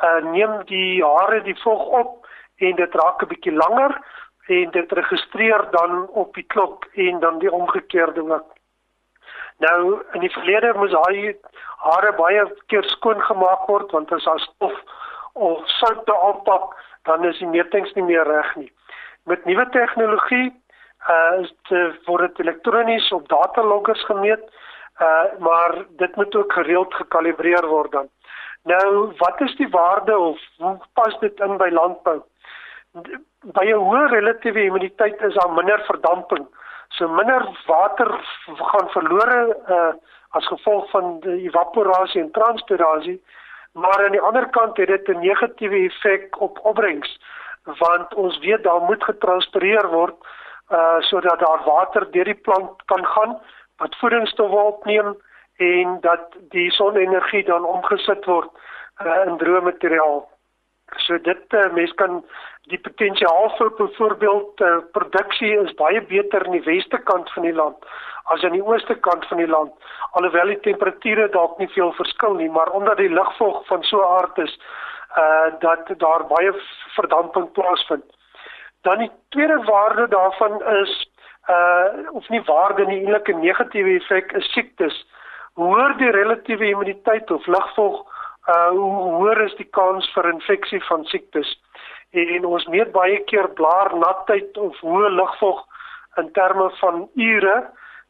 uh 0.01 0.21
neem 0.31 0.63
die 0.65 1.03
hare 1.03 1.41
die 1.45 1.57
vog 1.61 1.83
op 1.99 2.27
en 2.57 2.75
dit 2.75 2.95
raak 2.95 3.21
'n 3.21 3.29
bietjie 3.33 3.53
langer 3.53 3.93
en 4.47 4.71
dit 4.71 4.91
registreer 4.91 5.67
dan 5.71 6.07
op 6.07 6.33
die 6.33 6.45
klok 6.53 6.85
en 6.93 7.19
dan 7.19 7.39
die 7.39 7.51
omgekeerde 7.51 8.21
ook. 8.33 8.49
Nou 9.57 10.01
in 10.13 10.19
die 10.19 10.33
verlede 10.33 10.73
moes 10.73 10.91
daai 10.91 11.35
hare 11.85 12.13
baie 12.17 12.45
keer 12.65 12.83
skoon 12.83 13.21
gemaak 13.21 13.67
word 13.67 13.91
want 13.91 14.11
as 14.11 14.23
daar 14.23 14.39
stof 14.39 14.77
of 15.33 15.67
sout 15.69 16.05
te 16.05 16.15
aanpak, 16.21 16.73
dan 17.03 17.25
is 17.25 17.37
die 17.37 17.47
metings 17.47 17.93
nie 17.93 18.03
meer 18.03 18.25
reg 18.25 18.55
nie. 18.55 18.71
Met 19.23 19.45
nuwe 19.45 19.69
tegnologie 19.69 20.49
uh 21.09 21.41
is 21.41 21.53
dit 21.69 22.05
word 22.05 22.39
elektronies 22.39 23.11
op 23.11 23.27
dataloggers 23.29 24.05
gemeet 24.05 24.49
Uh 24.99 25.39
maar 25.39 25.85
dit 25.89 26.15
moet 26.15 26.35
ook 26.35 26.53
gereeld 26.53 26.93
gekalibreer 26.93 27.67
word 27.67 27.91
dan. 27.91 28.09
Nou, 28.63 29.13
wat 29.17 29.41
is 29.41 29.55
die 29.55 29.69
waarde 29.69 30.17
of 30.17 30.39
hoe 30.57 30.77
pas 30.93 31.19
dit 31.19 31.39
in 31.39 31.57
by 31.57 31.69
landbou? 31.69 32.21
By 33.41 33.65
'n 33.65 33.83
hoë 33.87 34.07
relatiewe 34.07 34.59
humiditeit 34.59 35.21
is 35.21 35.33
daar 35.33 35.51
minder 35.51 35.83
verdamping. 35.85 36.47
So 36.89 37.07
minder 37.07 37.47
water 37.65 38.09
gaan 38.45 38.89
verlore 38.89 39.57
uh 39.69 39.93
as 40.29 40.47
gevolg 40.47 40.89
van 40.89 41.19
die 41.19 41.47
evaporasie 41.47 42.21
en 42.21 42.31
transpirasie, 42.31 43.23
maar 43.71 44.05
aan 44.05 44.11
die 44.11 44.21
ander 44.21 44.49
kant 44.49 44.77
het 44.77 44.87
dit 44.87 45.07
'n 45.07 45.19
negatiewe 45.19 45.85
effek 45.85 46.41
op 46.41 46.59
opbrengs 46.63 47.19
want 47.75 48.13
ons 48.13 48.39
weet 48.39 48.63
daar 48.63 48.81
moet 48.81 49.03
getranspireer 49.03 49.87
word 49.87 50.15
uh 50.71 50.99
sodat 50.99 51.39
daar 51.39 51.63
water 51.65 52.11
deur 52.11 52.25
die 52.25 52.41
plant 52.47 52.83
kan 52.85 53.05
gaan 53.05 53.39
wat 53.77 53.95
voedingsstowwe 54.01 54.63
opneem 54.71 55.15
en 55.57 55.97
dat 56.01 56.37
die 56.53 56.71
sonenergie 56.71 57.43
dan 57.43 57.65
omgesit 57.65 58.25
word 58.25 58.49
uh, 59.01 59.23
in 59.25 59.37
droë 59.37 59.61
materiaal. 59.65 60.25
So 61.03 61.17
dit 61.17 61.53
uh, 61.53 61.67
mens 61.73 61.93
kan 61.99 62.21
die 62.71 62.79
potensiaal 62.79 63.49
vir 63.57 63.71
byvoorbeeld 63.79 64.61
uh, 64.61 64.77
produksie 64.95 65.53
is 65.63 65.73
baie 65.79 66.01
beter 66.01 66.45
in 66.45 66.59
die 66.59 66.67
weste 66.67 66.99
kant 67.09 67.31
van 67.35 67.47
die 67.47 67.55
land 67.55 67.89
as 68.33 68.43
in 68.43 68.55
die 68.57 68.63
ooste 68.63 68.95
kant 69.07 69.25
van 69.29 69.39
die 69.39 69.47
land. 69.47 69.71
Alhoewel 70.19 70.51
die 70.51 70.59
temperature 70.65 71.29
dalk 71.31 71.59
nie 71.61 71.69
veel 71.71 71.93
verskil 71.95 72.35
nie, 72.39 72.49
maar 72.51 72.71
omdat 72.75 72.99
die 72.99 73.11
lugvog 73.11 73.61
van 73.69 73.83
so 73.87 74.03
aard 74.03 74.37
is 74.43 74.57
uh 75.17 75.49
dat 75.63 75.87
daar 76.03 76.25
baie 76.27 76.51
verdamping 76.95 77.47
plaasvind. 77.55 78.03
Dan 78.83 78.99
die 79.05 79.11
tweede 79.35 79.61
waarde 79.63 80.07
daarvan 80.11 80.59
is 80.81 80.93
uh 81.47 82.11
of 82.11 82.29
nie 82.29 82.41
waarde 82.45 82.85
nie, 82.85 82.99
eintlik 82.99 83.29
'n 83.29 83.39
negatiewe 83.39 83.95
effek 83.99 84.31
is 84.31 84.51
siektes. 84.53 85.05
Hoër 85.55 85.97
die 85.97 86.11
relatiewe 86.11 86.67
immuniteit 86.67 87.31
of 87.31 87.47
lugvog, 87.47 88.03
uh 88.47 88.69
hoe 88.69 88.91
hoër 89.17 89.41
is 89.41 89.55
die 89.55 89.69
kans 89.79 90.11
vir 90.13 90.29
infeksie 90.33 90.83
van 90.83 91.05
siektes. 91.05 91.55
En 92.11 92.45
ons 92.45 92.67
meet 92.67 92.91
baie 92.91 93.19
keer 93.23 93.49
blaarnatheid 93.49 94.57
of 94.57 94.79
hoë 94.79 95.09
lugvog 95.09 95.65
in 96.17 96.31
terme 96.31 96.69
van 96.79 97.09
ure 97.15 97.69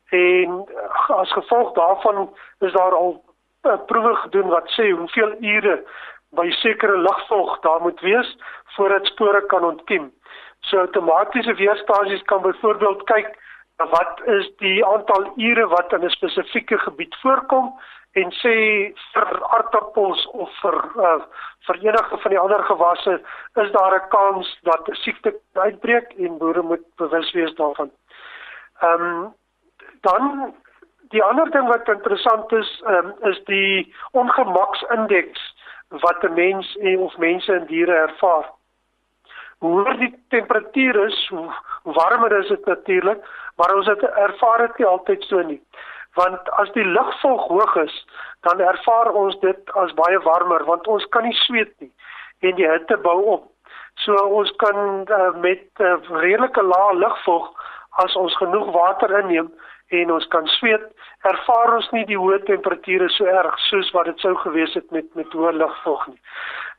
en 0.09 0.65
as 1.07 1.31
gevolg 1.31 1.73
daarvan 1.73 2.29
is 2.59 2.71
daar 2.71 2.95
al 2.95 3.23
uh, 3.63 3.77
proewe 3.85 4.15
gedoen 4.15 4.47
wat 4.47 4.69
sê 4.77 4.89
hoeveel 4.91 5.33
ure 5.39 5.83
by 6.29 6.49
sekere 6.61 6.97
lugvog 6.97 7.59
daar 7.59 7.81
moet 7.81 7.99
wees 7.99 8.37
voordat 8.75 9.05
spore 9.05 9.45
kan 9.45 9.63
ontkiem. 9.63 10.11
So 10.67 10.79
outomatiese 10.79 11.53
weerstasies 11.55 12.23
kan 12.27 12.41
byvoorbeeld 12.41 13.03
kyk 13.03 13.29
na 13.77 13.85
wat 13.87 14.21
is 14.25 14.49
die 14.57 14.85
aantal 14.85 15.31
ure 15.35 15.67
wat 15.67 15.93
in 15.93 16.03
'n 16.05 16.09
spesifieke 16.09 16.77
gebied 16.77 17.15
voorkom 17.21 17.73
en 18.11 18.31
sê 18.31 18.55
vir 19.13 19.27
aardappels 19.55 20.25
of 20.27 20.49
vir 20.61 20.77
uh, 21.07 21.21
vir 21.67 21.77
enige 21.87 22.17
van 22.23 22.31
die 22.31 22.39
ander 22.39 22.63
gewasse 22.63 23.21
is 23.63 23.71
daar 23.71 23.95
'n 23.95 24.09
kans 24.09 24.57
dat 24.63 24.89
'n 24.89 24.95
siekte 25.03 25.35
uitbreek 25.53 26.13
en 26.17 26.37
boere 26.37 26.61
moet 26.61 26.85
bewus 26.95 27.31
wees 27.31 27.55
daarvan. 27.55 27.91
Ehm 28.81 29.01
um, 29.01 29.33
dan 30.01 30.53
die 31.09 31.23
ander 31.23 31.51
ding 31.51 31.67
wat 31.67 31.87
interessant 31.87 32.51
is, 32.51 32.83
um, 32.87 33.13
is 33.21 33.43
die 33.45 33.95
ongemaksindeks 34.11 35.41
wat 35.89 36.23
'n 36.23 36.33
mens 36.33 36.75
en 36.77 36.99
of 36.99 37.17
mense 37.17 37.53
en 37.53 37.65
diere 37.65 37.95
ervaar. 37.95 38.56
Hoe 39.59 39.71
hoër 39.73 39.97
die 39.97 40.13
temperatuur 40.29 40.99
is, 41.05 41.27
hoe 41.33 41.49
warmer 41.83 42.37
is 42.39 42.47
dit 42.47 42.65
natuurlik, 42.65 43.23
maar 43.55 43.75
ons 43.75 43.87
het 43.87 44.03
ervaar 44.03 44.57
dit 44.67 44.77
nie 44.77 44.87
altyd 44.87 45.23
so 45.23 45.41
nie. 45.41 45.61
Want 46.13 46.49
as 46.61 46.71
die 46.73 46.85
lugvog 46.85 47.47
hoog 47.47 47.75
is, 47.75 47.95
dan 48.41 48.59
ervaar 48.59 49.11
ons 49.11 49.39
dit 49.39 49.71
as 49.81 49.93
baie 49.97 50.19
warmer 50.25 50.65
want 50.65 50.87
ons 50.87 51.05
kan 51.13 51.25
nie 51.25 51.37
sweet 51.45 51.73
nie 51.79 51.91
en 52.45 52.55
die 52.57 52.69
hitte 52.69 52.97
bou 53.01 53.17
op. 53.37 53.45
So 54.05 54.13
ons 54.39 54.51
kan 54.61 55.07
uh, 55.09 55.31
met 55.41 55.65
uh, 55.81 55.95
redelike 56.21 56.61
lae 56.61 56.93
lugvog 57.01 57.49
as 58.03 58.15
ons 58.15 58.35
genoeg 58.37 58.69
water 58.75 59.13
inneem 59.23 59.49
en 59.97 60.11
ons 60.11 60.27
kan 60.27 60.47
sweet, 60.57 60.83
ervaar 61.25 61.77
ons 61.77 61.87
nie 61.95 62.03
die 62.05 62.19
hoë 62.19 62.41
temperature 62.45 63.07
so 63.15 63.25
erg 63.31 63.55
soos 63.69 63.89
wat 63.95 64.09
dit 64.11 64.19
sou 64.21 64.35
gewees 64.43 64.73
het 64.77 64.89
met 64.91 65.07
met 65.15 65.33
hoë 65.33 65.55
lugvog 65.57 66.07
nie. 66.11 66.19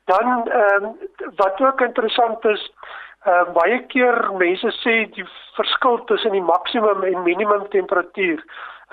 Dan 0.09 0.47
ehm 0.47 0.83
um, 0.83 0.97
wat 1.35 1.61
ook 1.61 1.81
interessant 1.81 2.45
is, 2.45 2.71
uh, 3.27 3.43
baie 3.53 3.79
keer 3.93 4.17
mense 4.41 4.71
sê 4.81 4.95
die 5.15 5.25
verskil 5.57 6.03
tussen 6.11 6.31
die 6.31 6.45
maksimum 6.51 7.03
en 7.03 7.23
minimum 7.23 7.67
temperatuur 7.75 8.43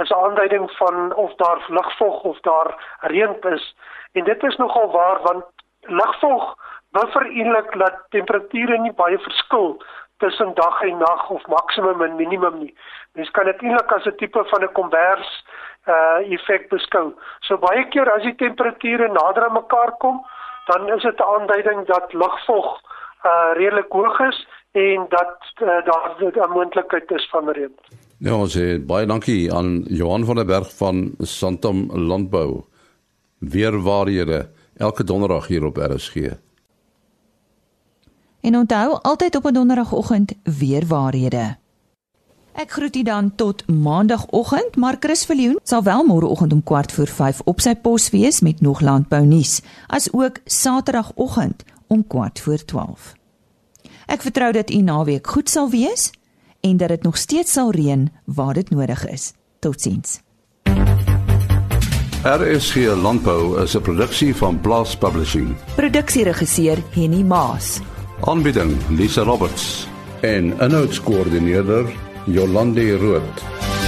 is 0.03 0.11
'n 0.11 0.19
aanduiding 0.25 0.71
van 0.81 1.15
of 1.15 1.35
daar 1.35 1.65
lugvog 1.69 2.23
of 2.23 2.41
daar 2.41 2.71
reën 3.01 3.37
is. 3.43 3.77
En 4.13 4.25
dit 4.25 4.43
is 4.43 4.57
nogal 4.57 4.91
waar 4.91 5.23
want 5.23 5.45
lugvog 5.81 6.55
buffer 6.91 7.27
eintlik 7.27 7.79
dat 7.79 7.97
temperature 8.09 8.79
nie 8.79 8.93
baie 8.93 9.19
verskil 9.19 9.83
tussen 10.19 10.55
dag 10.55 10.83
en 10.83 10.99
nag 10.99 11.31
of 11.31 11.47
maksimum 11.47 12.03
en 12.03 12.17
minimum 12.17 12.59
nie. 12.59 12.75
Mens 13.13 13.31
kan 13.31 13.45
dit 13.45 13.63
eintlik 13.63 13.93
as 13.93 14.07
'n 14.07 14.17
tipe 14.17 14.45
van 14.45 14.63
'n 14.63 14.73
kombers 14.73 15.45
uh 15.87 16.33
effek 16.35 16.69
beskou. 16.69 17.15
So 17.41 17.57
baie 17.59 17.85
keer 17.89 18.13
as 18.13 18.23
die 18.23 18.35
temperature 18.35 19.09
nader 19.09 19.45
aan 19.45 19.53
mekaar 19.53 19.93
kom, 19.99 20.25
dan 20.69 20.81
is 20.95 21.03
dit 21.03 21.19
'n 21.19 21.31
aanduiding 21.35 21.87
dat 21.87 22.13
lugvog 22.13 22.67
uh 23.29 23.51
redelik 23.55 23.91
hoog 23.93 24.19
is 24.21 24.39
en 24.73 25.07
dat 25.09 25.37
uh, 25.63 25.67
daar 25.89 26.49
'n 26.49 26.53
moontlikheid 26.53 27.11
is 27.11 27.29
van 27.31 27.51
reën. 27.51 27.75
Ja, 28.19 28.35
ons 28.35 28.59
sê 28.59 28.85
baie 28.87 29.07
dankie 29.07 29.55
aan 29.55 29.85
Johan 29.89 30.25
van 30.25 30.35
der 30.35 30.45
Berg 30.45 30.77
van 30.77 31.15
Santam 31.19 31.91
Landbou. 31.93 32.65
Weer 33.39 33.83
waarhede 33.83 34.49
elke 34.77 35.05
donderdag 35.05 35.47
hier 35.47 35.65
op 35.65 35.77
RSG. 35.77 36.15
En 38.41 38.57
onthou 38.57 38.99
altyd 39.03 39.37
op 39.37 39.45
'n 39.45 39.53
donderdagoggend 39.53 40.33
weer 40.59 40.87
waarhede. 40.87 41.57
Ek 42.57 42.71
groet 42.73 42.97
u 42.97 43.03
dan 43.03 43.35
tot 43.35 43.69
maandagooggend, 43.69 44.77
maar 44.77 44.97
Chris 45.01 45.25
Viljoen 45.25 45.59
sal 45.63 45.83
wel 45.83 46.05
môreoggend 46.05 46.53
om 46.53 46.63
kwart 46.63 46.93
voor 46.93 47.07
5 47.07 47.41
op 47.45 47.61
sy 47.61 47.75
pos 47.75 48.09
wees 48.11 48.41
met 48.41 48.61
nog 48.61 48.81
landbou 48.81 49.27
nuus, 49.27 49.61
as 49.87 50.09
ook 50.13 50.41
saterdagoggend 50.45 51.65
om 51.87 52.07
kwart 52.07 52.41
voor 52.41 52.65
12. 52.65 53.13
Ek 54.07 54.23
vertrou 54.23 54.53
dat 54.53 54.71
u 54.71 54.81
naweek 54.81 55.27
goed 55.27 55.51
sal 55.51 55.69
wees 55.71 56.11
en 56.61 56.77
dat 56.77 56.89
dit 56.89 57.03
nog 57.03 57.17
steeds 57.17 57.53
sal 57.53 57.71
reën 57.71 58.09
waar 58.25 58.55
dit 58.55 58.71
nodig 58.71 59.05
is. 59.07 59.33
Totsiens. 59.59 60.21
RSG 62.25 62.97
Landbou 63.03 63.63
is 63.63 63.77
'n 63.77 63.81
produksie 63.81 64.35
van 64.35 64.61
Blast 64.61 64.99
Publishing. 64.99 65.57
Produksieregisseur 65.75 66.79
Henny 66.91 67.23
Maas. 67.23 67.81
Aanbieding 68.21 68.77
Lisa 68.89 69.23
Roberts 69.23 69.89
en 70.21 70.55
'n 70.59 70.71
notas 70.71 71.01
koördineerder 71.01 72.06
Jolande 72.29 72.97
Root. 72.97 73.86